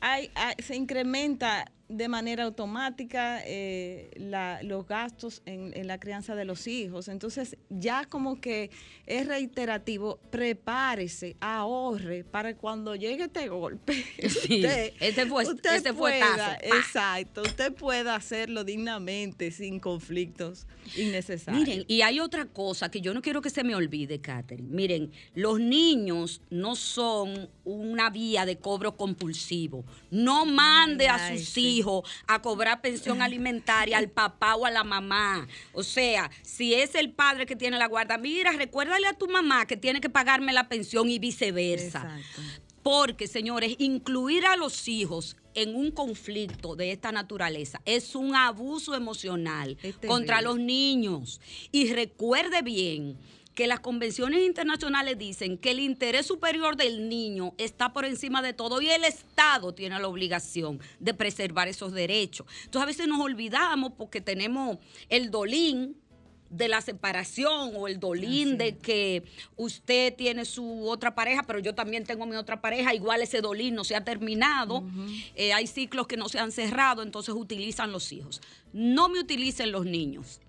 hay- 0.00 0.30
hay- 0.36 0.54
se 0.62 0.76
incrementa 0.76 1.64
de 1.90 2.08
manera 2.08 2.44
automática 2.44 3.42
eh, 3.44 4.10
la- 4.16 4.62
los 4.62 4.86
gastos 4.86 5.42
en, 5.44 5.72
en 5.76 5.86
la 5.88 5.98
crianza 5.98 6.34
de 6.36 6.44
los 6.44 6.66
hijos. 6.68 7.08
Entonces, 7.08 7.56
ya 7.68 8.04
como 8.04 8.40
que 8.40 8.70
es 9.06 9.26
reiterativo, 9.26 10.20
prepárese, 10.30 11.36
ahorre 11.40 12.22
para 12.24 12.56
cuando 12.56 12.94
llegue 12.94 13.24
este 13.24 13.48
golpe. 13.48 14.04
Sí, 14.30 14.62
ese 15.00 15.26
fue- 15.26 15.44
ese 15.44 15.92
fue 15.92 16.20
pueda, 16.20 16.58
exacto, 16.62 17.42
usted 17.42 17.72
pueda 17.74 18.14
hacerlo 18.14 18.62
dignamente, 18.64 19.50
sin 19.50 19.80
conflictos 19.80 20.66
innecesarios. 20.96 21.66
Miren, 21.66 21.84
y 21.88 22.02
hay 22.02 22.20
otra 22.20 22.46
cosa 22.46 22.90
que 22.90 23.00
yo 23.00 23.12
no 23.12 23.20
quiero 23.22 23.42
que 23.42 23.50
se 23.50 23.64
me 23.64 23.74
olvide, 23.74 24.20
Catherine. 24.20 24.68
Miren, 24.70 25.10
los 25.34 25.58
niños 25.58 26.40
no 26.50 26.76
son 26.76 27.48
una 27.64 28.10
vía 28.10 28.46
de 28.46 28.58
cobro 28.58 28.96
compulsivo. 28.96 29.84
No 30.10 30.46
mande 30.46 31.08
a 31.08 31.32
sus 31.32 31.48
sí. 31.48 31.66
hijos 31.78 31.79
a 32.26 32.42
cobrar 32.42 32.80
pensión 32.80 33.22
alimentaria 33.22 33.98
al 33.98 34.08
papá 34.08 34.56
o 34.56 34.66
a 34.66 34.70
la 34.70 34.84
mamá. 34.84 35.46
O 35.72 35.82
sea, 35.82 36.30
si 36.42 36.74
es 36.74 36.94
el 36.94 37.12
padre 37.12 37.46
que 37.46 37.56
tiene 37.56 37.78
la 37.78 37.86
guarda, 37.86 38.18
mira, 38.18 38.52
recuérdale 38.52 39.06
a 39.06 39.14
tu 39.14 39.28
mamá 39.28 39.66
que 39.66 39.76
tiene 39.76 40.00
que 40.00 40.10
pagarme 40.10 40.52
la 40.52 40.68
pensión 40.68 41.08
y 41.08 41.18
viceversa. 41.18 42.16
Exacto. 42.18 42.42
Porque, 42.82 43.26
señores, 43.26 43.74
incluir 43.78 44.46
a 44.46 44.56
los 44.56 44.88
hijos 44.88 45.36
en 45.54 45.74
un 45.74 45.90
conflicto 45.90 46.76
de 46.76 46.92
esta 46.92 47.12
naturaleza 47.12 47.80
es 47.84 48.14
un 48.14 48.34
abuso 48.34 48.94
emocional 48.94 49.76
contra 50.06 50.40
los 50.40 50.58
niños. 50.58 51.40
Y 51.72 51.92
recuerde 51.92 52.62
bien 52.62 53.18
que 53.60 53.66
las 53.66 53.80
convenciones 53.80 54.40
internacionales 54.40 55.18
dicen 55.18 55.58
que 55.58 55.72
el 55.72 55.80
interés 55.80 56.24
superior 56.24 56.76
del 56.76 57.10
niño 57.10 57.52
está 57.58 57.92
por 57.92 58.06
encima 58.06 58.40
de 58.40 58.54
todo 58.54 58.80
y 58.80 58.88
el 58.88 59.04
Estado 59.04 59.74
tiene 59.74 59.98
la 59.98 60.08
obligación 60.08 60.80
de 60.98 61.12
preservar 61.12 61.68
esos 61.68 61.92
derechos. 61.92 62.46
Entonces 62.64 62.82
a 62.82 62.86
veces 62.86 63.06
nos 63.06 63.20
olvidamos 63.20 63.92
porque 63.98 64.22
tenemos 64.22 64.78
el 65.10 65.30
dolín 65.30 65.94
de 66.48 66.68
la 66.68 66.80
separación 66.80 67.72
o 67.76 67.86
el 67.86 68.00
dolín 68.00 68.56
de 68.56 68.78
que 68.78 69.24
usted 69.56 70.16
tiene 70.16 70.46
su 70.46 70.88
otra 70.88 71.14
pareja, 71.14 71.42
pero 71.42 71.58
yo 71.58 71.74
también 71.74 72.04
tengo 72.04 72.24
mi 72.24 72.36
otra 72.36 72.62
pareja, 72.62 72.94
igual 72.94 73.20
ese 73.20 73.42
dolín 73.42 73.74
no 73.74 73.84
se 73.84 73.94
ha 73.94 74.04
terminado, 74.04 74.82
Eh, 75.34 75.52
hay 75.52 75.66
ciclos 75.66 76.06
que 76.06 76.16
no 76.16 76.30
se 76.30 76.38
han 76.38 76.50
cerrado, 76.50 77.02
entonces 77.02 77.34
utilizan 77.34 77.92
los 77.92 78.10
hijos. 78.10 78.40
No 78.72 79.10
me 79.10 79.20
utilicen 79.20 79.70
los 79.70 79.84
niños 79.84 80.40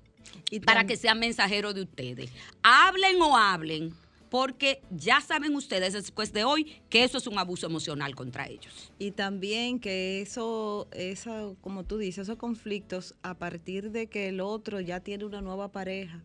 Y 0.49 0.59
para 0.59 0.85
que 0.85 0.97
sean 0.97 1.19
mensajeros 1.19 1.75
de 1.75 1.83
ustedes. 1.83 2.31
Hablen 2.63 3.21
o 3.21 3.37
hablen, 3.37 3.93
porque 4.29 4.81
ya 4.89 5.19
saben 5.19 5.55
ustedes 5.55 5.93
después 5.93 6.31
de 6.31 6.43
hoy 6.43 6.81
que 6.89 7.03
eso 7.03 7.17
es 7.17 7.27
un 7.27 7.37
abuso 7.37 7.65
emocional 7.65 8.15
contra 8.15 8.47
ellos. 8.47 8.91
Y 8.97 9.11
también 9.11 9.79
que 9.79 10.21
eso, 10.21 10.87
eso, 10.91 11.57
como 11.61 11.83
tú 11.83 11.97
dices, 11.97 12.23
esos 12.27 12.37
conflictos 12.37 13.15
a 13.23 13.33
partir 13.33 13.91
de 13.91 14.07
que 14.07 14.29
el 14.29 14.39
otro 14.39 14.79
ya 14.79 15.01
tiene 15.01 15.25
una 15.25 15.41
nueva 15.41 15.71
pareja, 15.71 16.23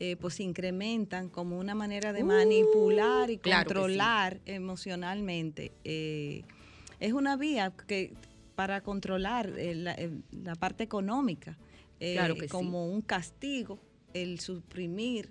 eh, 0.00 0.16
pues 0.16 0.34
se 0.34 0.42
incrementan 0.42 1.28
como 1.28 1.58
una 1.58 1.74
manera 1.74 2.12
de 2.12 2.24
manipular 2.24 3.30
y 3.30 3.36
Uh, 3.36 3.40
claro 3.40 3.64
que 3.68 3.68
sí. 3.68 3.74
controlar 3.74 4.40
emocionalmente. 4.46 5.72
Eh, 5.84 6.42
es 7.00 7.12
una 7.12 7.36
vía 7.36 7.72
que 7.86 8.14
para 8.54 8.80
controlar 8.80 9.58
eh, 9.58 9.74
la, 9.74 9.92
eh, 9.92 10.10
la 10.32 10.54
parte 10.54 10.84
económica, 10.84 11.58
eh, 12.02 12.14
Claro 12.14 12.34
que 12.34 12.42
sí. 12.42 12.48
como 12.48 12.86
un 12.86 13.00
castigo, 13.00 13.78
el 14.12 14.40
suprimir 14.40 15.30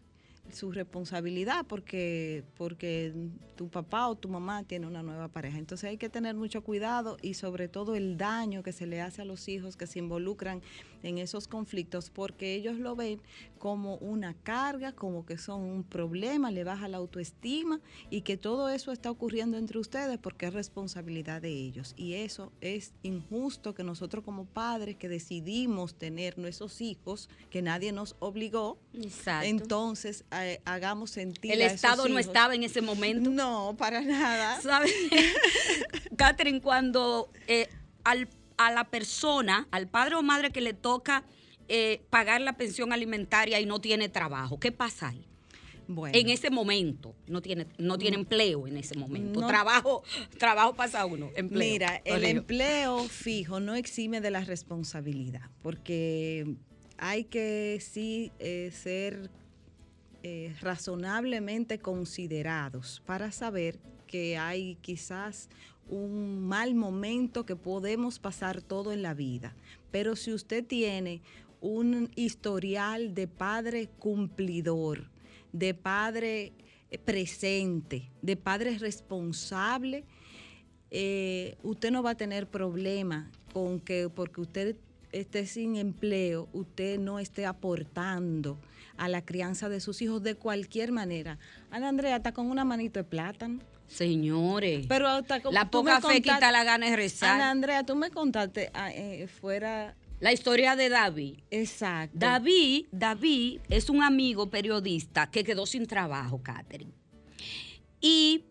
su 0.52 0.72
responsabilidad 0.72 1.66
porque 1.68 2.44
porque 2.56 3.14
tu 3.56 3.70
papá 3.70 4.08
o 4.08 4.16
tu 4.16 4.28
mamá 4.28 4.64
tiene 4.64 4.88
una 4.88 5.04
nueva 5.04 5.28
pareja. 5.28 5.58
Entonces 5.58 5.90
hay 5.90 5.98
que 5.98 6.10
tener 6.10 6.36
mucho 6.36 6.64
cuidado 6.64 7.18
y 7.22 7.36
sobre 7.36 7.68
todo 7.68 7.96
el 7.96 8.18
daño 8.18 8.64
que 8.64 8.72
se 8.72 8.86
le 8.86 9.02
hace 9.02 9.22
a 9.22 9.26
los 9.26 9.48
hijos 9.48 9.78
que 9.78 9.86
se 9.88 10.00
involucran 10.00 10.62
en 11.04 11.18
esos 11.18 11.48
conflictos 11.48 12.10
porque 12.10 12.56
ellos 12.56 12.78
lo 12.78 12.96
ven 12.96 13.22
como 13.58 13.96
una 13.98 14.34
carga, 14.34 14.92
como 14.94 15.26
que 15.26 15.38
son 15.38 15.62
un 15.62 15.84
problema, 15.84 16.50
le 16.52 16.64
baja 16.64 16.88
la 16.88 16.98
autoestima 16.98 17.80
y 18.10 18.22
que 18.22 18.36
todo 18.38 18.70
eso 18.70 18.92
está 18.92 19.12
ocurriendo 19.12 19.58
entre 19.58 19.78
ustedes 19.80 20.18
porque 20.18 20.48
es 20.48 20.54
responsabilidad 20.54 21.42
de 21.42 21.50
ellos. 21.50 21.94
Y 21.96 22.14
eso 22.16 22.52
es 22.62 22.94
injusto 23.04 23.74
que 23.76 23.84
nosotros 23.84 24.24
como 24.24 24.46
padres 24.46 24.96
que 24.98 25.10
decidimos 25.10 25.96
tener 25.96 26.38
nuestros 26.38 26.82
hijos, 26.82 27.30
que 27.50 27.62
nadie 27.62 27.92
nos 27.92 28.16
obligó, 28.20 28.80
Exacto. 28.94 29.48
entonces 29.48 30.26
eh, 30.32 30.60
hagamos 30.66 31.12
sentir 31.12 31.52
el 31.52 31.62
a 31.62 31.66
esos 31.66 31.76
Estado 31.76 32.08
no 32.10 32.18
estaba 32.20 32.56
en 32.56 32.64
ese 32.64 32.82
momento. 32.82 33.30
No, 33.30 33.76
para 33.78 34.02
nada. 34.02 34.60
¿Sabes? 34.62 34.92
Catherine, 36.18 36.62
cuando 36.62 37.32
eh, 37.48 37.68
al- 38.04 38.28
a 38.68 38.72
la 38.72 38.86
persona, 38.86 39.68
al 39.72 39.88
padre 39.88 40.16
o 40.16 40.24
madre 40.24 40.52
que 40.52 40.62
le 40.62 40.74
toca 40.74 41.24
eh, 41.68 42.02
pagar 42.10 42.42
la 42.42 42.54
pensión 42.58 42.92
alimentaria 42.92 43.60
y 43.60 43.66
no 43.66 43.80
tiene 43.80 44.10
trabajo, 44.10 44.60
¿qué 44.60 44.72
pasa 44.72 45.10
ahí? 45.10 45.26
Bueno, 45.88 46.18
En 46.18 46.30
ese 46.30 46.50
momento, 46.50 47.16
no 47.28 47.42
tiene, 47.42 47.68
no 47.78 47.98
tiene 47.98 48.16
empleo 48.16 48.66
en 48.66 48.78
ese 48.78 48.98
momento. 48.98 49.42
No. 49.42 49.48
Trabajo, 49.48 50.04
trabajo 50.38 50.74
pasa 50.74 51.06
uno. 51.06 51.30
Empleo. 51.36 51.60
mira, 51.60 52.02
el 52.06 52.24
empleo 52.24 53.04
fijo 53.10 53.60
no 53.60 53.76
exime 53.76 54.22
de 54.22 54.32
la 54.32 54.42
responsabilidad, 54.42 55.50
porque 55.62 56.56
hay 56.98 57.26
que 57.26 57.80
sí 57.82 58.32
eh, 58.40 58.72
ser 58.72 59.30
eh, 60.24 60.56
razonablemente 60.62 61.80
considerados 61.80 63.02
para 63.06 63.32
saber 63.32 63.80
que 64.06 64.38
hay 64.38 64.76
quizás 64.82 65.50
un 65.90 66.48
mal 66.48 66.74
momento 66.76 67.46
que 67.46 67.56
podemos 67.56 68.20
pasar 68.20 68.62
todo 68.62 68.92
en 68.92 69.02
la 69.02 69.14
vida. 69.14 69.56
Pero 69.92 70.16
si 70.16 70.34
usted 70.34 70.66
tiene 70.66 71.22
un 71.60 72.10
historial 72.16 73.14
de 73.14 73.28
padre 73.28 73.90
cumplidor, 74.00 75.10
de 75.54 75.74
padre 75.74 76.54
eh, 76.90 76.98
presente, 76.98 78.10
de 78.22 78.36
padre 78.36 78.78
responsable, 78.78 80.04
eh, 80.90 81.56
usted 81.64 81.92
no 81.92 82.04
va 82.04 82.12
a 82.12 82.16
tener 82.16 82.48
problema 82.48 83.30
con 83.54 83.80
que 83.80 84.10
porque 84.10 84.42
usted 84.42 84.76
esté 85.12 85.46
sin 85.46 85.76
empleo, 85.76 86.48
usted 86.54 87.00
no 87.00 87.20
esté 87.20 87.46
aportando 87.46 88.58
a 89.02 89.08
la 89.08 89.26
crianza 89.26 89.68
de 89.68 89.80
sus 89.80 90.00
hijos 90.04 90.22
de 90.22 90.36
cualquier 90.36 90.92
manera. 90.92 91.40
Ana 91.72 91.90
Andrea 91.90 92.18
está 92.18 92.34
con 92.34 92.52
una 92.52 92.64
manito 92.64 93.00
de 93.00 93.04
plátano. 93.04 93.60
Señores, 93.88 94.86
Pero 94.88 95.08
hasta 95.08 95.42
como 95.42 95.54
la 95.54 95.72
poca 95.72 95.96
fe 96.00 96.08
contaste- 96.08 96.22
quita 96.22 96.52
la 96.52 96.64
gana 96.64 96.88
de 96.88 96.96
rezar. 96.96 97.32
Ana 97.32 97.50
Andrea, 97.50 97.84
tú 97.84 97.96
me 97.96 98.12
contaste 98.12 98.70
ah, 98.76 98.92
eh, 98.94 99.28
fuera 99.28 99.96
la 100.20 100.32
historia 100.32 100.76
de 100.76 100.90
David. 100.90 101.40
exacto. 101.50 102.16
David, 102.20 102.86
David 102.92 103.62
es 103.70 103.90
un 103.90 104.04
amigo 104.04 104.52
periodista 104.52 105.32
que 105.32 105.44
quedó 105.44 105.66
sin 105.66 105.88
trabajo, 105.88 106.40
Catherine. 106.44 106.94
Y 108.00 108.44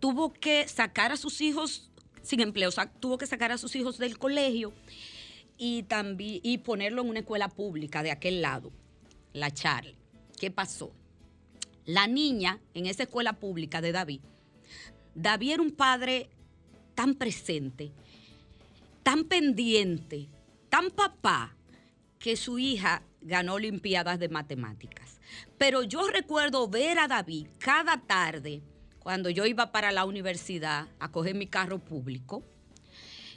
tuvo 0.00 0.32
que 0.32 0.66
sacar 0.66 1.12
a 1.12 1.18
sus 1.18 1.42
hijos 1.42 1.90
sin 2.22 2.40
empleo, 2.40 2.70
o 2.70 2.72
sea, 2.72 2.90
tuvo 2.90 3.18
que 3.18 3.26
sacar 3.26 3.52
a 3.52 3.58
sus 3.58 3.76
hijos 3.76 3.98
del 3.98 4.16
colegio 4.18 4.72
y 5.58 5.82
también 5.82 6.40
y 6.42 6.56
ponerlo 6.58 7.02
en 7.02 7.10
una 7.10 7.18
escuela 7.20 7.48
pública 7.50 8.02
de 8.02 8.10
aquel 8.10 8.40
lado, 8.40 8.72
la 9.32 9.50
Charlie. 9.50 9.96
¿Qué 10.38 10.50
pasó? 10.50 10.92
La 11.84 12.06
niña 12.06 12.60
en 12.74 12.86
esa 12.86 13.04
escuela 13.04 13.34
pública 13.34 13.80
de 13.80 13.92
David, 13.92 14.20
David 15.14 15.52
era 15.52 15.62
un 15.62 15.72
padre 15.72 16.30
tan 16.94 17.14
presente, 17.14 17.92
tan 19.02 19.24
pendiente, 19.24 20.28
tan 20.68 20.90
papá, 20.90 21.56
que 22.18 22.36
su 22.36 22.58
hija 22.58 23.02
ganó 23.22 23.54
Olimpiadas 23.54 24.18
de 24.18 24.28
Matemáticas. 24.28 25.20
Pero 25.58 25.82
yo 25.82 26.08
recuerdo 26.08 26.68
ver 26.68 26.98
a 26.98 27.08
David 27.08 27.48
cada 27.58 27.96
tarde, 27.98 28.62
cuando 28.98 29.30
yo 29.30 29.46
iba 29.46 29.72
para 29.72 29.90
la 29.90 30.04
universidad 30.04 30.88
a 30.98 31.10
coger 31.10 31.34
mi 31.34 31.46
carro 31.46 31.78
público, 31.78 32.44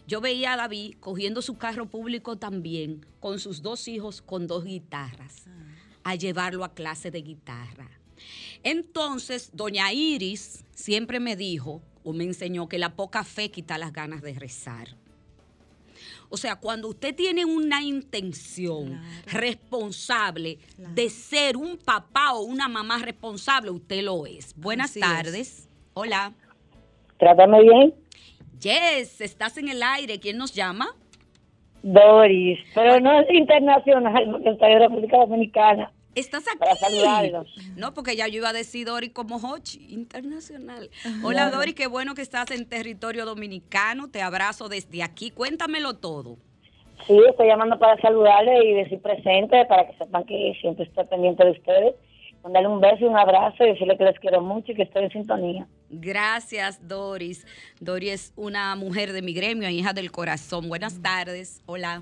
yo 0.06 0.20
veía 0.20 0.54
a 0.54 0.58
David 0.58 0.98
cogiendo 1.00 1.42
su 1.42 1.58
carro 1.58 1.90
público 1.90 2.38
también, 2.38 3.06
con 3.22 3.40
sus 3.40 3.62
dos 3.62 3.88
hijos, 3.88 4.22
con 4.22 4.48
dos 4.48 4.66
guitarras, 4.66 5.46
a 6.04 6.16
llevarlo 6.16 6.64
a 6.64 6.74
clase 6.74 7.12
de 7.12 7.22
guitarra. 7.22 7.90
Entonces, 8.64 9.50
doña 9.54 9.92
Iris 9.92 10.64
siempre 10.74 11.20
me 11.20 11.36
dijo 11.36 11.82
o 12.04 12.14
me 12.14 12.24
enseñó 12.24 12.68
que 12.68 12.78
la 12.78 12.96
poca 12.96 13.24
fe 13.24 13.52
quita 13.52 13.78
las 13.78 13.94
ganas 13.94 14.22
de 14.22 14.34
rezar. 14.34 14.90
O 16.30 16.38
sea, 16.38 16.56
cuando 16.56 16.88
usted 16.88 17.14
tiene 17.14 17.46
una 17.46 17.84
intención 17.84 19.00
responsable 19.28 20.58
de 20.78 21.10
ser 21.10 21.58
un 21.58 21.78
papá 21.78 22.34
o 22.34 22.42
una 22.42 22.68
mamá 22.68 22.98
responsable, 23.00 23.70
usted 23.70 24.02
lo 24.02 24.26
es. 24.26 24.56
Buenas 24.56 24.92
Así 24.92 25.00
es. 25.00 25.06
tardes. 25.06 25.70
Hola. 25.94 26.34
Trátame 27.20 27.62
bien. 27.62 27.94
Yes, 28.60 29.22
estás 29.22 29.58
en 29.58 29.68
el 29.70 29.84
aire. 29.84 30.20
¿Quién 30.20 30.38
nos 30.38 30.54
llama? 30.54 30.96
Doris, 31.84 32.60
pero 32.74 33.00
no 33.02 33.20
es 33.20 33.30
internacional 33.30 34.30
porque 34.32 34.50
estoy 34.50 34.72
en 34.72 34.80
República 34.80 35.18
Dominicana. 35.18 35.92
Estás 36.16 36.48
aquí. 36.48 36.60
Para 36.60 36.76
saludarlos. 36.76 37.48
No, 37.76 37.94
porque 37.94 38.16
ya 38.16 38.28
yo 38.28 38.38
iba 38.38 38.50
a 38.50 38.54
decir 38.54 38.86
Dori 38.86 39.10
como 39.10 39.38
Hochi, 39.38 39.94
internacional. 39.94 40.90
Hola 41.24 41.44
Bueno. 41.44 41.58
Dori, 41.58 41.74
qué 41.74 41.88
bueno 41.88 42.14
que 42.14 42.22
estás 42.22 42.52
en 42.52 42.70
territorio 42.70 43.26
dominicano. 43.26 44.10
Te 44.10 44.22
abrazo 44.22 44.70
desde 44.70 45.04
aquí. 45.04 45.32
Cuéntamelo 45.32 45.96
todo. 45.96 46.38
Sí, 47.08 47.20
estoy 47.28 47.48
llamando 47.48 47.78
para 47.80 48.00
saludarle 48.00 48.64
y 48.64 48.74
decir 48.76 49.02
presente 49.02 49.66
para 49.66 49.88
que 49.88 49.98
sepan 49.98 50.24
que 50.24 50.54
siempre 50.62 50.86
estoy 50.86 51.06
pendiente 51.06 51.44
de 51.44 51.52
ustedes. 51.52 51.96
Mandarle 52.44 52.70
un 52.70 52.80
beso 52.80 52.98
y 53.02 53.06
un 53.06 53.18
abrazo 53.18 53.64
y 53.64 53.70
decirle 53.70 53.98
que 53.98 54.06
les 54.06 54.20
quiero 54.20 54.42
mucho 54.42 54.72
y 54.72 54.76
que 54.76 54.84
estoy 54.84 55.06
en 55.06 55.12
sintonía. 55.12 55.68
Gracias, 55.96 56.88
Doris. 56.88 57.46
Dori 57.80 58.10
es 58.10 58.34
una 58.36 58.76
mujer 58.76 59.12
de 59.14 59.22
mi 59.22 59.34
gremio, 59.34 59.70
hija 59.70 59.94
del 59.94 60.12
corazón. 60.12 60.68
Buenas 60.68 61.02
tardes. 61.02 61.62
Hola. 61.68 62.02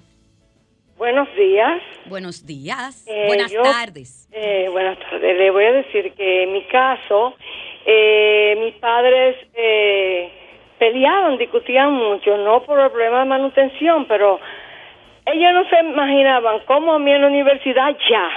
Buenos 0.98 1.28
días. 1.36 1.82
Buenos 2.06 2.46
días. 2.46 3.06
Eh, 3.08 3.26
Buenas 3.28 3.52
yo- 3.52 3.64
tardes. 3.64 4.30
Eh, 4.32 4.68
buenas 4.72 4.98
tardes. 5.00 5.38
Le 5.38 5.50
voy 5.52 5.66
a 5.66 5.72
decir 5.74 6.14
que 6.14 6.44
en 6.44 6.54
mi 6.54 6.64
caso, 6.68 7.36
eh, 7.86 8.56
mis 8.64 8.76
padres 8.76 9.36
eh, 9.56 10.32
peleaban, 10.80 11.38
discutían 11.38 11.92
mucho, 11.94 12.38
no 12.38 12.64
por 12.64 12.80
el 12.80 12.92
problema 12.92 13.20
de 13.20 13.26
manutención, 13.26 14.06
pero 14.08 14.40
ellos 15.26 15.52
no 15.54 15.70
se 15.70 15.80
imaginaban 15.86 16.60
cómo 16.66 16.94
a 16.94 17.00
mí 17.00 17.12
en 17.12 17.22
la 17.22 17.28
universidad 17.28 17.96
ya, 18.10 18.30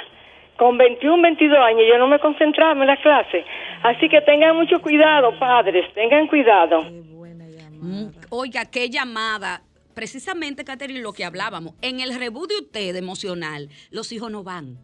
con 0.57 0.79
21, 0.79 1.23
22 1.23 1.59
años, 1.59 1.83
yo 1.89 1.99
no 1.99 2.07
me 2.07 2.19
concentraba 2.19 2.81
en 2.81 2.87
la 2.87 2.97
clase. 2.97 3.45
Así 3.83 4.09
que 4.09 4.21
tengan 4.23 4.57
mucho 4.57 4.81
cuidado, 4.81 5.39
padres, 5.39 5.93
tengan 5.95 6.27
cuidado. 6.27 6.83
Mm, 6.83 8.07
Oiga, 8.31 8.65
qué 8.65 8.89
llamada. 8.89 9.63
Precisamente, 9.95 10.65
Catherine, 10.65 11.01
lo 11.01 11.13
que 11.13 11.25
hablábamos. 11.25 11.75
En 11.83 12.01
el 12.01 12.19
rebú 12.19 12.47
de 12.47 12.57
usted 12.57 12.97
emocional, 12.97 13.69
los 13.91 14.11
hijos 14.13 14.31
no 14.31 14.43
van. 14.43 14.79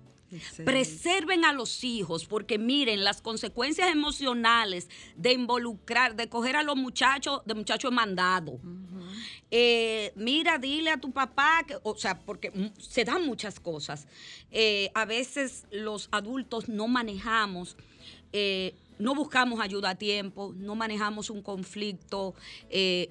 Preserven 0.64 1.45
a 1.45 1.53
los 1.53 1.83
hijos 1.83 2.25
porque 2.27 2.59
miren 2.59 3.03
las 3.03 3.21
consecuencias 3.21 3.91
emocionales 3.91 4.89
de 5.16 5.33
involucrar, 5.33 6.14
de 6.14 6.29
coger 6.29 6.55
a 6.55 6.62
los 6.62 6.77
muchachos, 6.77 7.43
de 7.45 7.55
muchachos 7.55 7.91
mandados. 7.91 8.61
Eh, 9.51 10.12
mira, 10.14 10.59
dile 10.59 10.90
a 10.90 10.96
tu 10.96 11.11
papá, 11.11 11.64
que, 11.66 11.76
o 11.82 11.96
sea, 11.96 12.18
porque 12.18 12.53
se 12.78 13.05
dan 13.05 13.26
muchas 13.26 13.59
cosas. 13.59 14.07
Eh, 14.51 14.90
a 14.94 15.05
veces 15.05 15.64
los 15.70 16.09
adultos 16.12 16.68
no 16.68 16.86
manejamos, 16.86 17.76
eh, 18.32 18.74
no 18.98 19.14
buscamos 19.14 19.61
ayuda 19.61 19.90
a 19.90 19.94
tiempo, 19.96 20.55
no 20.57 20.74
manejamos 20.74 21.30
un 21.30 21.42
conflicto 21.42 22.34
eh, 22.68 23.11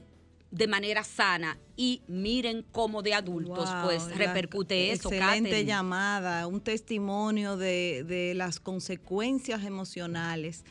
de 0.51 0.67
manera 0.67 1.03
sana 1.03 1.57
y 1.75 2.01
miren 2.07 2.65
cómo 2.71 3.01
de 3.01 3.13
adultos 3.13 3.69
Wow, 3.71 3.83
pues 3.83 4.17
repercute 4.17 4.91
eso. 4.91 5.11
Excelente 5.11 5.65
llamada, 5.65 6.47
un 6.47 6.61
testimonio 6.61 7.57
de, 7.57 8.03
de 8.07 8.33
las 8.33 8.59
consecuencias 8.59 9.63
emocionales 9.63 10.63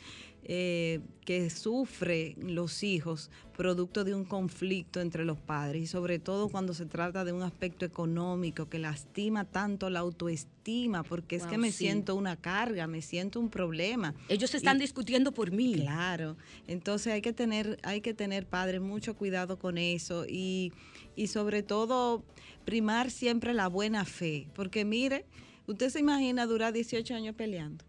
eh, 0.44 1.00
que 1.24 1.50
sufren 1.50 2.54
los 2.54 2.82
hijos 2.82 3.30
producto 3.56 4.04
de 4.04 4.14
un 4.14 4.24
conflicto 4.24 5.00
entre 5.00 5.24
los 5.24 5.38
padres 5.38 5.82
y 5.82 5.86
sobre 5.86 6.18
todo 6.18 6.48
cuando 6.48 6.72
se 6.74 6.86
trata 6.86 7.24
de 7.24 7.32
un 7.32 7.42
aspecto 7.42 7.84
económico 7.84 8.68
que 8.68 8.78
lastima 8.78 9.44
tanto 9.44 9.90
la 9.90 9.98
autoestima 10.00 11.02
porque 11.02 11.36
es 11.36 11.44
que 11.46 11.58
me 11.58 11.70
sí. 11.72 11.78
siento 11.78 12.14
una 12.14 12.36
carga, 12.36 12.86
me 12.86 13.02
siento 13.02 13.40
un 13.40 13.50
problema. 13.50 14.14
Ellos 14.28 14.54
están 14.54 14.76
Y- 14.78 14.80
discutiendo 14.80 15.32
por 15.32 15.50
mí. 15.50 15.74
Claro, 15.74 16.36
entonces 16.66 17.12
hay 17.12 17.20
que 17.20 17.32
tener, 17.32 17.78
hay 17.82 18.00
que 18.00 18.14
tener 18.14 18.46
padres 18.46 18.80
mucho 18.80 19.14
cuidado 19.16 19.58
con 19.58 19.76
eso 19.76 20.24
y, 20.28 20.72
y 21.16 21.26
sobre 21.26 21.62
todo 21.62 22.22
primar 22.64 23.10
siempre 23.10 23.52
la 23.54 23.66
buena 23.68 24.04
fe, 24.04 24.46
porque 24.54 24.84
mire, 24.84 25.26
usted 25.66 25.90
se 25.90 26.00
imagina 26.00 26.46
durar 26.46 26.72
18 26.72 27.14
años 27.14 27.34
peleando. 27.34 27.84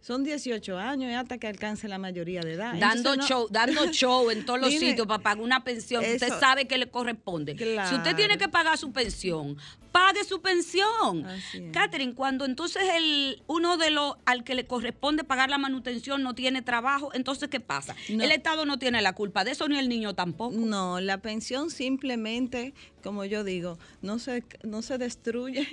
Son 0.00 0.22
18 0.22 0.78
años 0.78 1.10
y 1.10 1.14
hasta 1.14 1.38
que 1.38 1.48
alcance 1.48 1.88
la 1.88 1.98
mayoría 1.98 2.40
de 2.40 2.52
edad. 2.52 2.74
Dando 2.78 3.10
Entonces, 3.14 3.18
no- 3.18 3.26
show, 3.26 3.48
dando 3.50 3.86
show 3.92 4.30
en 4.30 4.44
todos 4.46 4.60
los 4.60 4.68
Mire, 4.70 4.90
sitios 4.90 5.06
para 5.06 5.22
pagar 5.22 5.42
una 5.42 5.64
pensión. 5.64 6.04
que 6.04 6.12
Usted 6.14 6.28
eso- 6.28 6.38
sabe 6.38 6.66
que 6.68 6.78
le 6.78 6.88
corresponde. 6.88 7.56
Si 7.88 7.94
usted 7.96 8.14
tiene 8.14 8.38
que 8.38 8.48
pagar 8.48 8.78
su 8.78 8.92
pensión, 8.92 9.56
pague 9.90 10.22
su 10.22 10.40
pensión. 10.40 11.26
Es. 11.28 11.72
Catherine, 11.72 12.14
cuando 12.14 12.44
entonces 12.44 12.82
el 12.94 13.42
uno 13.48 13.78
de 13.78 13.90
los 13.90 14.14
al 14.26 14.44
que 14.44 14.54
le 14.54 14.64
corresponde 14.64 15.24
pagar 15.24 15.50
la 15.50 15.58
manutención 15.58 16.22
no 16.22 16.34
tiene 16.36 16.62
trabajo, 16.62 17.10
entonces 17.12 17.48
¿qué 17.48 17.58
pasa? 17.58 17.96
No. 18.08 18.22
El 18.22 18.30
Estado 18.30 18.64
no 18.64 18.78
tiene 18.78 19.02
la 19.02 19.12
culpa 19.12 19.42
de 19.42 19.52
eso 19.52 19.66
ni 19.68 19.76
el 19.76 19.88
niño 19.88 20.14
tampoco. 20.14 20.54
No, 20.56 21.00
la 21.00 21.18
pensión 21.18 21.68
simplemente, 21.70 22.74
como 23.02 23.24
yo 23.24 23.42
digo, 23.42 23.76
no 24.02 24.20
se, 24.20 24.44
no 24.62 24.82
se 24.82 24.98
destruye. 24.98 25.66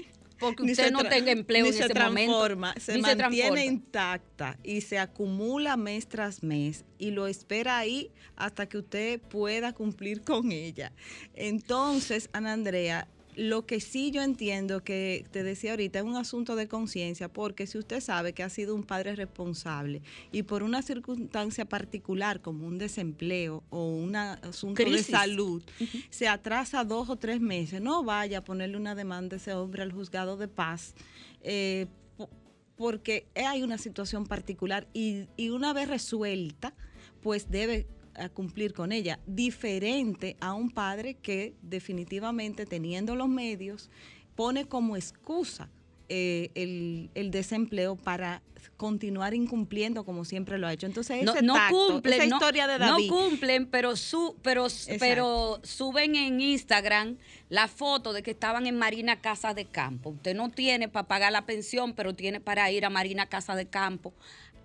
Porque 0.43 0.63
usted 0.63 0.91
no 0.91 1.03
tenga 1.03 1.31
empleo 1.31 1.63
ni 1.63 1.69
en 1.69 1.73
se 1.73 1.85
ese 1.85 1.93
momento, 1.93 2.31
transforma, 2.31 2.73
se 2.79 2.97
ni 2.97 3.03
se 3.03 3.15
mantiene 3.15 3.65
intacta 3.65 4.57
y 4.63 4.81
se 4.81 4.99
acumula 4.99 5.77
mes 5.77 6.07
tras 6.07 6.43
mes 6.43 6.85
y 6.97 7.11
lo 7.11 7.27
espera 7.27 7.77
ahí 7.77 8.11
hasta 8.35 8.67
que 8.67 8.77
usted 8.77 9.21
pueda 9.21 9.73
cumplir 9.73 10.21
con 10.21 10.51
ella. 10.51 10.91
Entonces, 11.33 12.29
Ana 12.33 12.53
Andrea, 12.53 13.07
lo 13.35 13.65
que 13.65 13.79
sí 13.79 14.11
yo 14.11 14.21
entiendo 14.21 14.83
que 14.83 15.25
te 15.31 15.43
decía 15.43 15.71
ahorita 15.71 15.99
es 15.99 16.05
un 16.05 16.15
asunto 16.15 16.55
de 16.55 16.67
conciencia, 16.67 17.27
porque 17.27 17.67
si 17.67 17.77
usted 17.77 17.99
sabe 18.01 18.33
que 18.33 18.43
ha 18.43 18.49
sido 18.49 18.75
un 18.75 18.83
padre 18.83 19.15
responsable 19.15 20.01
y 20.31 20.43
por 20.43 20.63
una 20.63 20.81
circunstancia 20.81 21.65
particular 21.65 22.41
como 22.41 22.67
un 22.67 22.77
desempleo 22.77 23.63
o 23.69 23.87
un 23.87 24.15
asunto 24.15 24.83
Crisis. 24.83 25.07
de 25.07 25.11
salud, 25.13 25.63
se 26.09 26.27
atrasa 26.27 26.83
dos 26.83 27.09
o 27.09 27.15
tres 27.15 27.41
meses, 27.41 27.81
no 27.81 28.03
vaya 28.03 28.39
a 28.39 28.43
ponerle 28.43 28.77
una 28.77 28.95
demanda 28.95 29.35
a 29.35 29.37
ese 29.37 29.53
hombre 29.53 29.83
al 29.83 29.91
juzgado 29.91 30.37
de 30.37 30.47
paz. 30.47 30.93
eh, 31.41 31.87
po- 32.17 32.29
porque 32.75 33.27
hay 33.35 33.63
una 33.63 33.77
situación 33.77 34.25
particular 34.25 34.87
y, 34.93 35.27
y 35.37 35.49
una 35.49 35.73
vez 35.73 35.87
resuelta, 35.89 36.73
pues 37.21 37.49
debe 37.51 37.85
a 38.15 38.29
cumplir 38.29 38.73
con 38.73 38.91
ella, 38.91 39.19
diferente 39.25 40.35
a 40.39 40.53
un 40.53 40.69
padre 40.71 41.15
que 41.15 41.53
definitivamente 41.61 42.65
teniendo 42.65 43.15
los 43.15 43.27
medios 43.29 43.89
pone 44.35 44.65
como 44.65 44.95
excusa 44.95 45.69
eh, 46.09 46.51
el, 46.55 47.09
el 47.15 47.31
desempleo 47.31 47.95
para 47.95 48.41
continuar 48.77 49.33
incumpliendo 49.33 50.03
como 50.03 50.25
siempre 50.25 50.57
lo 50.57 50.67
ha 50.67 50.73
hecho. 50.73 50.85
Entonces, 50.85 51.23
No, 51.23 51.33
ese 51.33 51.41
no 51.43 51.53
tacto, 51.53 51.87
cumplen, 51.87 52.13
esa 52.21 52.27
no, 52.29 52.35
historia 52.37 52.67
de 52.67 52.79
no 52.79 52.85
David. 52.91 53.09
cumplen, 53.09 53.65
pero 53.67 53.95
su, 53.95 54.35
pero, 54.41 54.67
pero 54.99 55.59
suben 55.63 56.15
en 56.15 56.39
Instagram 56.41 57.17
la 57.49 57.67
foto 57.67 58.13
de 58.13 58.23
que 58.23 58.31
estaban 58.31 58.67
en 58.67 58.77
Marina 58.77 59.21
Casa 59.21 59.53
de 59.53 59.65
Campo. 59.65 60.09
Usted 60.11 60.35
no 60.35 60.49
tiene 60.49 60.87
para 60.87 61.07
pagar 61.07 61.31
la 61.31 61.45
pensión, 61.45 61.93
pero 61.93 62.13
tiene 62.13 62.39
para 62.39 62.69
ir 62.71 62.85
a 62.85 62.89
Marina 62.89 63.27
Casa 63.27 63.55
de 63.55 63.65
Campo 63.67 64.13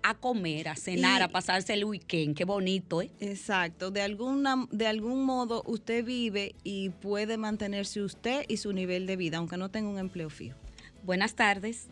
a 0.03 0.13
comer, 0.15 0.67
a 0.69 0.75
cenar, 0.75 1.21
Y- 1.21 1.23
a 1.23 1.27
pasarse 1.27 1.73
el 1.73 1.85
weekend. 1.85 2.35
Qué 2.37 2.45
bonito, 2.45 3.01
¿eh? 3.01 3.09
Exacto, 3.19 3.91
de 3.91 4.01
alguna 4.01 4.65
de 4.71 4.87
algún 4.87 5.25
modo 5.25 5.63
usted 5.65 6.03
vive 6.05 6.55
y 6.63 6.89
puede 6.89 7.37
mantenerse 7.37 8.01
usted 8.01 8.43
y 8.47 8.57
su 8.57 8.73
nivel 8.73 9.05
de 9.07 9.15
vida, 9.15 9.37
aunque 9.37 9.57
no 9.57 9.69
tenga 9.69 9.89
un 9.89 9.99
empleo 9.99 10.29
fijo. 10.29 10.57
Buenas 11.03 11.35
tardes. 11.35 11.89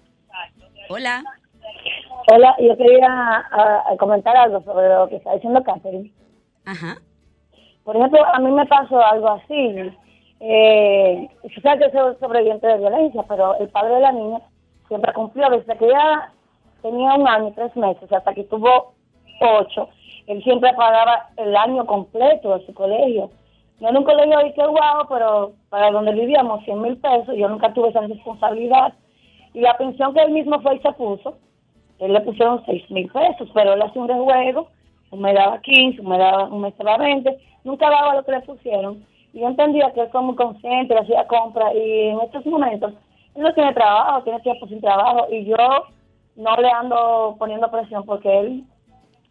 Hola. 0.90 1.24
Hola, 2.30 2.56
yo 2.60 2.76
quería 2.78 3.08
ah, 3.10 3.84
comentar 4.00 4.36
algo 4.36 4.62
sobre 4.64 4.90
lo 4.90 5.08
que 5.10 5.16
está 5.18 5.34
diciendo 5.34 5.64
Catherine. 5.64 6.12
Ajá. 6.66 6.98
Por 7.84 7.96
ejemplo, 7.96 8.20
a 8.26 8.40
mí 8.40 8.52
me 8.52 8.66
pasó 8.66 9.02
algo 9.02 9.30
así. 9.30 9.76
Eh, 10.40 11.30
yo 11.44 11.62
sé 11.62 11.80
que 11.80 11.92
soy 11.92 12.16
sobreviviente 12.20 12.68
de 12.68 12.78
violencia, 12.78 13.24
pero 13.28 13.58
el 13.60 13.70
padre 13.70 13.96
de 13.96 14.02
la 14.02 14.12
niña 14.12 14.40
siempre 14.88 15.14
cumplió. 15.14 15.50
Desde 15.50 15.78
que 15.78 15.86
ella 15.86 16.32
tenía 16.82 17.14
un 17.14 17.28
año 17.28 17.52
tres 17.56 17.76
meses 17.76 18.12
hasta 18.12 18.34
que 18.34 18.44
tuvo 18.46 18.94
ocho, 19.42 19.90
él 20.28 20.44
siempre 20.44 20.74
pagaba 20.74 21.30
el 21.38 21.56
año 21.56 21.86
completo 21.86 22.58
de 22.58 22.66
su 22.66 22.74
colegio. 22.74 23.30
No 23.80 23.90
en 23.90 23.98
un 23.98 24.04
colegio 24.04 24.38
de 24.40 24.54
que 24.54 24.66
guau, 24.66 25.08
pero 25.08 25.54
para 25.70 25.92
donde 25.92 26.12
vivíamos 26.14 26.64
100 26.66 26.82
mil 26.82 26.98
pesos, 26.98 27.36
yo 27.36 27.48
nunca 27.48 27.74
tuve 27.74 27.90
esa 27.90 28.02
responsabilidad. 28.02 28.94
Y 29.54 29.62
la 29.62 29.78
pensión 29.78 30.14
que 30.14 30.22
él 30.22 30.32
mismo 30.32 30.60
fue 30.62 30.76
y 30.76 30.80
se 30.80 30.92
puso, 30.94 31.38
él 32.00 32.14
le 32.14 32.22
pusieron 32.22 32.64
6 32.66 32.92
mil 32.92 33.10
pesos, 33.10 33.50
pero 33.54 33.74
él 33.74 33.82
hacía 33.82 34.02
un 34.02 34.08
rejuego, 34.08 34.68
me 35.12 35.34
daba 35.34 35.62
15, 35.62 36.02
un 36.02 36.10
me 36.10 36.18
daba, 36.18 36.46
un 36.46 36.62
me 36.62 36.74
daba 36.78 36.98
20, 36.98 37.38
nunca 37.64 37.90
daba 37.90 38.16
lo 38.16 38.24
que 38.26 38.32
le 38.32 38.42
pusieron. 38.42 39.06
Y 39.34 39.40
yo 39.40 39.48
entendía 39.48 39.94
que 39.94 40.02
él 40.02 40.10
fue 40.12 40.22
muy 40.22 40.36
consciente, 40.36 40.94
le 40.94 41.02
hacía 41.02 41.28
compra, 41.28 41.74
y 41.74 42.10
en 42.10 42.20
estos 42.22 42.46
momentos, 42.46 42.94
él 43.36 43.44
no 43.44 43.54
tiene 43.54 43.74
trabajo, 43.74 44.24
tiene 44.24 44.40
tiempo 44.42 44.68
sin 44.68 44.82
trabajo, 44.82 45.28
y 45.32 45.46
yo 45.46 45.56
no 46.38 46.56
le 46.56 46.70
ando 46.70 47.36
poniendo 47.38 47.70
presión 47.70 48.06
porque 48.06 48.40
él 48.40 48.64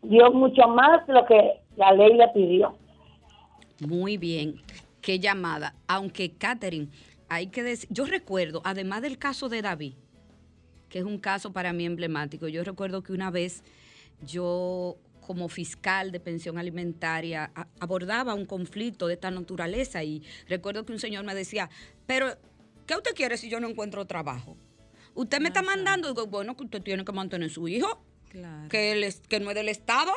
dio 0.02 0.30
mucho 0.32 0.68
más 0.68 1.07
de 1.07 1.14
lo 1.14 1.24
que 1.24 1.61
la 1.76 1.92
ley 1.92 2.14
le 2.14 2.28
pidió. 2.28 2.76
Muy 3.80 4.16
bien. 4.16 4.57
Qué 5.00 5.20
llamada. 5.20 5.74
Aunque, 5.86 6.32
Catherine, 6.32 6.88
hay 7.28 7.46
que 7.46 7.62
decir, 7.62 7.88
yo 7.92 8.04
recuerdo, 8.07 8.61
además 8.64 9.02
del 9.02 9.18
caso 9.18 9.48
de 9.48 9.62
David, 9.62 9.94
que 10.88 10.98
es 10.98 11.04
un 11.04 11.18
caso 11.18 11.52
para 11.52 11.72
mí 11.72 11.84
emblemático, 11.84 12.48
yo 12.48 12.64
recuerdo 12.64 13.02
que 13.02 13.12
una 13.12 13.30
vez 13.30 13.62
yo 14.26 14.96
como 15.20 15.48
fiscal 15.48 16.12
de 16.12 16.20
pensión 16.20 16.57
alimentaria 16.57 17.50
abordaba 17.80 18.34
un 18.34 18.46
conflicto 18.46 19.09
de 19.09 19.14
esta 19.14 19.30
naturaleza 19.30 20.04
y 20.04 20.22
recuerdo 20.48 20.84
que 20.84 20.92
un 20.92 21.00
señor 21.00 21.24
me 21.24 21.34
decía, 21.34 21.68
pero 22.07 22.28
¿qué 22.86 22.94
usted 22.94 23.14
quiere 23.14 23.36
si 23.36 23.50
yo 23.50 23.59
no 23.59 23.68
encuentro 23.68 24.04
trabajo? 24.07 24.57
Usted 25.16 25.40
me 25.40 25.48
está 25.48 25.62
mandando, 25.62 26.08
digo, 26.08 26.26
bueno, 26.28 26.56
que 26.56 26.64
usted 26.64 26.82
tiene 26.82 27.04
que 27.04 27.12
mantener 27.12 27.50
su 27.50 27.66
hijo, 27.68 28.00
Claro. 28.30 28.68
que, 28.68 29.04
es- 29.06 29.20
que 29.28 29.40
no 29.40 29.50
es 29.50 29.54
del 29.56 29.68
Estado. 29.68 30.12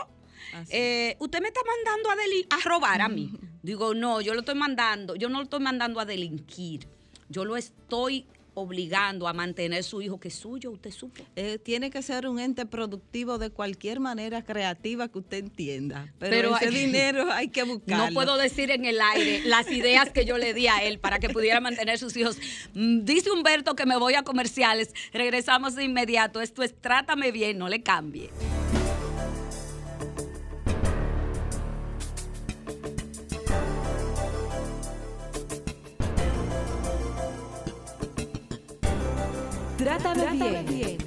Eh, 0.69 1.15
usted 1.19 1.41
me 1.41 1.47
está 1.49 1.61
mandando 1.65 2.09
a, 2.11 2.15
deli- 2.15 2.47
a 2.49 2.69
robar 2.69 3.01
a 3.01 3.09
mí. 3.09 3.31
Digo, 3.63 3.93
no, 3.93 4.21
yo 4.21 4.33
lo 4.33 4.39
estoy 4.41 4.55
mandando, 4.55 5.15
yo 5.15 5.29
no 5.29 5.37
lo 5.39 5.43
estoy 5.43 5.59
mandando 5.59 5.99
a 5.99 6.05
delinquir. 6.05 6.87
Yo 7.29 7.45
lo 7.45 7.55
estoy 7.57 8.25
obligando 8.59 9.27
a 9.27 9.33
mantener 9.33 9.83
su 9.83 10.01
hijo 10.01 10.19
que 10.19 10.27
es 10.27 10.35
suyo, 10.35 10.71
usted 10.71 10.91
supo. 10.91 11.23
Eh, 11.35 11.57
tiene 11.57 11.89
que 11.89 12.01
ser 12.01 12.27
un 12.27 12.39
ente 12.39 12.65
productivo 12.65 13.37
de 13.37 13.49
cualquier 13.49 13.99
manera 13.99 14.43
creativa 14.43 15.07
que 15.07 15.19
usted 15.19 15.37
entienda. 15.39 16.13
Pero, 16.19 16.31
Pero 16.31 16.55
ese 16.57 16.67
hay- 16.67 16.85
dinero 16.85 17.31
hay 17.31 17.47
que 17.49 17.63
buscarlo. 17.63 18.05
No 18.07 18.13
puedo 18.13 18.37
decir 18.37 18.71
en 18.71 18.85
el 18.85 18.99
aire 19.01 19.41
las 19.45 19.69
ideas 19.71 20.09
que 20.11 20.25
yo 20.25 20.37
le 20.37 20.53
di 20.53 20.67
a 20.67 20.83
él 20.83 20.99
para 20.99 21.19
que 21.19 21.29
pudiera 21.29 21.59
mantener 21.59 21.97
sus 21.97 22.15
hijos. 22.17 22.37
Mm, 22.73 23.05
Dice 23.05 23.31
Humberto 23.31 23.75
que 23.75 23.85
me 23.85 23.97
voy 23.97 24.13
a 24.15 24.23
comerciales. 24.23 24.93
Regresamos 25.13 25.75
de 25.75 25.83
inmediato. 25.83 26.41
Esto 26.41 26.63
es 26.63 26.73
Trátame 26.79 27.31
bien, 27.31 27.57
no 27.57 27.69
le 27.69 27.81
cambie. 27.81 28.29
Trátame, 39.79 40.63
bien. 40.63 40.97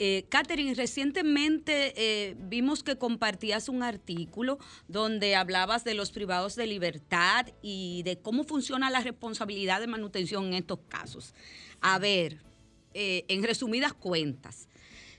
Eh, 0.00 0.26
Catherine, 0.28 0.74
recientemente 0.74 1.94
eh, 1.96 2.34
vimos 2.36 2.82
que 2.82 2.98
compartías 2.98 3.68
un 3.68 3.84
artículo 3.84 4.58
donde 4.88 5.36
hablabas 5.36 5.84
de 5.84 5.94
los 5.94 6.10
privados 6.10 6.56
de 6.56 6.66
libertad 6.66 7.46
y 7.62 8.02
de 8.02 8.18
cómo 8.18 8.42
funciona 8.42 8.90
la 8.90 9.00
responsabilidad 9.00 9.78
de 9.78 9.86
manutención 9.86 10.46
en 10.46 10.54
estos 10.54 10.80
casos. 10.88 11.34
A 11.80 12.00
ver, 12.00 12.40
eh, 12.94 13.24
en 13.28 13.44
resumidas 13.44 13.92
cuentas, 13.92 14.68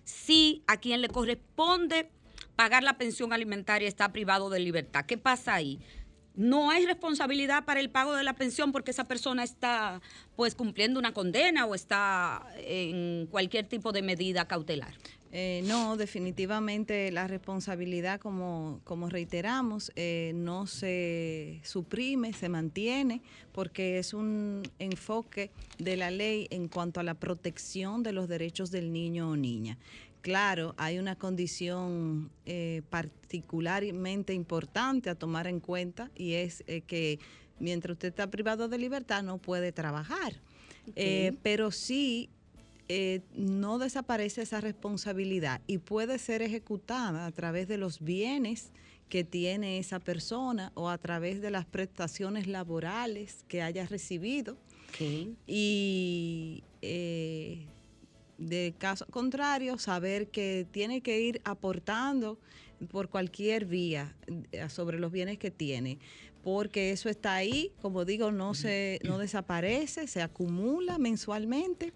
si 0.03 0.63
a 0.67 0.81
quien 0.81 0.99
le 0.99 1.07
corresponde 1.07 2.09
pagar 2.57 2.83
la 2.83 2.97
pensión 2.97 3.31
alimentaria 3.31 3.87
está 3.87 4.11
privado 4.11 4.49
de 4.49 4.59
libertad, 4.59 5.05
¿qué 5.05 5.17
pasa 5.17 5.53
ahí? 5.53 5.79
No 6.35 6.69
hay 6.69 6.85
responsabilidad 6.85 7.65
para 7.65 7.79
el 7.79 7.89
pago 7.89 8.15
de 8.15 8.23
la 8.23 8.33
pensión 8.33 8.71
porque 8.71 8.91
esa 8.91 9.05
persona 9.05 9.43
está 9.43 10.01
pues 10.35 10.55
cumpliendo 10.55 10.99
una 10.99 11.13
condena 11.13 11.65
o 11.65 11.75
está 11.75 12.45
en 12.57 13.27
cualquier 13.27 13.67
tipo 13.67 13.91
de 13.91 14.01
medida 14.01 14.47
cautelar. 14.47 14.93
Eh, 15.37 15.63
no, 15.65 15.97
definitivamente 15.97 17.11
la 17.11 17.27
responsabilidad, 17.27 18.21
como, 18.21 18.79
como 18.85 19.09
reiteramos, 19.09 19.91
eh, 19.97 20.31
no 20.33 20.65
se 20.65 21.59
suprime, 21.61 22.31
se 22.31 22.47
mantiene, 22.47 23.21
porque 23.51 23.99
es 23.99 24.13
un 24.13 24.63
enfoque 24.79 25.51
de 25.77 25.97
la 25.97 26.09
ley 26.09 26.47
en 26.51 26.69
cuanto 26.69 27.01
a 27.01 27.03
la 27.03 27.15
protección 27.15 28.01
de 28.01 28.13
los 28.13 28.29
derechos 28.29 28.71
del 28.71 28.93
niño 28.93 29.29
o 29.29 29.35
niña. 29.35 29.77
Claro, 30.25 30.73
hay 30.77 30.97
una 30.97 31.15
condición 31.15 32.31
eh, 32.47 32.81
particularmente 32.89 34.33
importante 34.33 35.11
a 35.11 35.13
tomar 35.13 35.45
en 35.45 35.59
cuenta 35.59 36.09
y 36.15 36.33
es 36.33 36.63
eh, 36.65 36.81
que 36.81 37.19
mientras 37.59 37.93
usted 37.93 38.07
está 38.07 38.31
privado 38.31 38.67
de 38.67 38.79
libertad 38.79 39.21
no 39.21 39.37
puede 39.37 39.71
trabajar. 39.71 40.33
Eh, 40.95 41.37
pero 41.43 41.69
sí 41.69 42.31
eh, 42.89 43.21
no 43.35 43.77
desaparece 43.77 44.41
esa 44.41 44.61
responsabilidad 44.61 45.61
y 45.67 45.77
puede 45.77 46.17
ser 46.17 46.41
ejecutada 46.41 47.27
a 47.27 47.31
través 47.31 47.67
de 47.67 47.77
los 47.77 47.99
bienes 47.99 48.71
que 49.09 49.23
tiene 49.23 49.77
esa 49.77 49.99
persona 49.99 50.71
o 50.73 50.89
a 50.89 50.97
través 50.97 51.39
de 51.39 51.51
las 51.51 51.65
prestaciones 51.65 52.47
laborales 52.47 53.45
que 53.47 53.61
haya 53.61 53.85
recibido. 53.85 54.57
Y 55.45 56.63
eh, 56.81 57.67
de 58.37 58.75
caso 58.77 59.05
contrario, 59.07 59.77
saber 59.77 60.29
que 60.29 60.67
tiene 60.71 61.01
que 61.01 61.19
ir 61.21 61.41
aportando 61.43 62.39
por 62.89 63.09
cualquier 63.09 63.65
vía 63.65 64.15
eh, 64.51 64.69
sobre 64.69 64.99
los 64.99 65.11
bienes 65.11 65.37
que 65.37 65.51
tiene, 65.51 65.99
porque 66.43 66.91
eso 66.91 67.09
está 67.09 67.35
ahí, 67.35 67.71
como 67.81 68.05
digo, 68.05 68.31
no 68.31 68.53
se 68.53 68.99
no 69.03 69.17
desaparece, 69.17 70.07
se 70.07 70.21
acumula 70.21 70.97
mensualmente. 70.97 71.93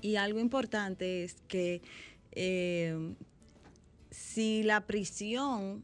Y 0.00 0.16
algo 0.16 0.38
importante 0.38 1.24
es 1.24 1.36
que 1.48 1.80
eh, 2.32 3.14
si 4.10 4.62
la 4.62 4.86
prisión 4.86 5.82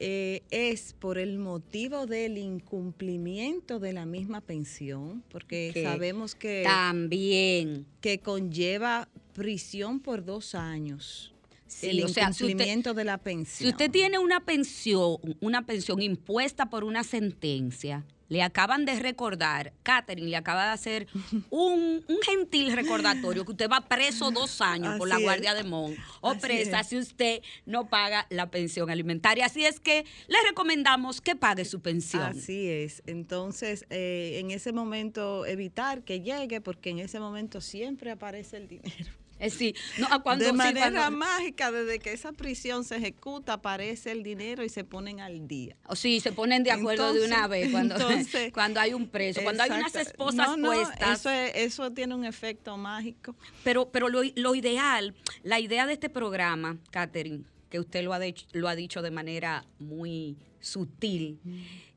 eh, 0.00 0.42
es 0.50 0.94
por 0.98 1.18
el 1.18 1.38
motivo 1.38 2.06
del 2.06 2.38
incumplimiento 2.38 3.78
de 3.80 3.92
la 3.92 4.06
misma 4.06 4.40
pensión, 4.40 5.22
porque 5.30 5.70
Que 5.74 5.82
sabemos 5.82 6.34
que 6.34 6.62
también 6.64 7.86
que 8.00 8.18
conlleva 8.20 9.08
prisión 9.34 10.00
por 10.00 10.24
dos 10.24 10.54
años. 10.54 11.32
Sí, 11.66 11.88
el 11.90 12.04
o 12.04 12.08
sea, 12.08 12.32
si 12.32 12.44
usted- 12.44 12.46
incumplimiento 12.50 12.94
de 12.94 13.04
la 13.04 13.18
pensión. 13.18 13.66
Si 13.66 13.68
usted 13.68 13.90
tiene 13.90 14.18
una 14.18 14.40
pensión, 14.44 15.16
una 15.40 15.66
pensión 15.66 16.00
impuesta 16.00 16.70
por 16.70 16.82
una 16.84 17.04
sentencia, 17.04 18.04
le 18.28 18.42
acaban 18.42 18.84
de 18.84 18.98
recordar, 19.00 19.72
Catherine 19.82 20.28
le 20.28 20.36
acaba 20.36 20.66
de 20.66 20.70
hacer 20.72 21.08
un, 21.50 22.04
un 22.06 22.18
gentil 22.24 22.72
recordatorio 22.72 23.44
que 23.44 23.52
usted 23.52 23.70
va 23.70 23.88
preso 23.88 24.30
dos 24.30 24.60
años 24.60 24.96
por 24.98 25.08
la 25.08 25.16
es. 25.16 25.22
Guardia 25.22 25.54
de 25.54 25.64
Mon 25.64 25.94
o 26.20 26.30
Así 26.30 26.40
presa 26.40 26.80
es. 26.80 26.88
si 26.88 26.96
usted 26.98 27.42
no 27.66 27.88
paga 27.88 28.26
la 28.30 28.50
pensión 28.50 28.90
alimentaria. 28.90 29.46
Así 29.46 29.64
es 29.64 29.80
que 29.80 30.04
le 30.28 30.36
recomendamos 30.48 31.20
que 31.20 31.36
pague 31.36 31.64
su 31.64 31.80
pensión. 31.80 32.22
Así 32.22 32.68
es. 32.68 33.02
Entonces, 33.06 33.86
eh, 33.90 34.38
en 34.40 34.50
ese 34.50 34.72
momento 34.72 35.46
evitar 35.46 36.02
que 36.02 36.20
llegue, 36.20 36.60
porque 36.60 36.90
en 36.90 36.98
ese 36.98 37.20
momento 37.20 37.60
siempre 37.60 38.10
aparece 38.10 38.56
el 38.58 38.68
dinero. 38.68 39.12
Eh, 39.40 39.50
sí, 39.50 39.74
no, 39.98 40.22
cuando, 40.22 40.44
de 40.44 40.50
sí, 40.50 40.56
manera 40.56 40.90
cuando- 40.90 41.18
mágica, 41.18 41.70
desde 41.70 41.98
que 42.00 42.12
esa 42.12 42.32
prisión 42.32 42.84
se 42.84 42.96
ejecuta, 42.96 43.54
aparece 43.54 44.10
el 44.10 44.22
dinero 44.22 44.64
y 44.64 44.68
se 44.68 44.82
ponen 44.84 45.20
al 45.20 45.46
día. 45.46 45.76
O 45.86 45.94
sí, 45.94 46.20
se 46.20 46.32
ponen 46.32 46.64
de 46.64 46.72
acuerdo 46.72 47.12
de 47.12 47.24
una 47.24 47.46
vez 47.46 47.70
cuando, 47.70 47.94
entonces, 48.00 48.52
cuando 48.52 48.80
hay 48.80 48.94
un 48.94 49.08
preso, 49.08 49.42
cuando 49.42 49.62
hay 49.62 49.70
unas 49.70 49.94
esposas 49.94 50.34
No, 50.48 50.56
no, 50.56 50.68
puestas. 50.72 51.20
Eso, 51.20 51.30
es- 51.30 51.52
eso 51.54 51.92
tiene 51.92 52.14
un 52.14 52.24
efecto 52.24 52.76
mágico. 52.76 53.36
Pero, 53.62 53.90
pero 53.90 54.08
lo, 54.08 54.22
lo 54.34 54.54
ideal, 54.54 55.14
la 55.42 55.60
idea 55.60 55.86
de 55.86 55.92
este 55.92 56.08
programa, 56.10 56.78
Catherine, 56.90 57.44
que 57.70 57.78
usted 57.78 58.02
lo 58.02 58.12
ha, 58.12 58.18
de- 58.18 58.34
lo 58.52 58.66
ha 58.68 58.74
dicho 58.74 59.02
de 59.02 59.10
manera 59.10 59.64
muy 59.78 60.36
sutil 60.60 61.38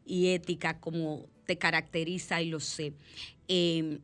y 0.06 0.28
ética, 0.28 0.80
como 0.80 1.26
te 1.46 1.58
caracteriza 1.58 2.42
y 2.42 2.50
lo 2.50 2.60
sé, 2.60 2.94
eh, 3.48 4.00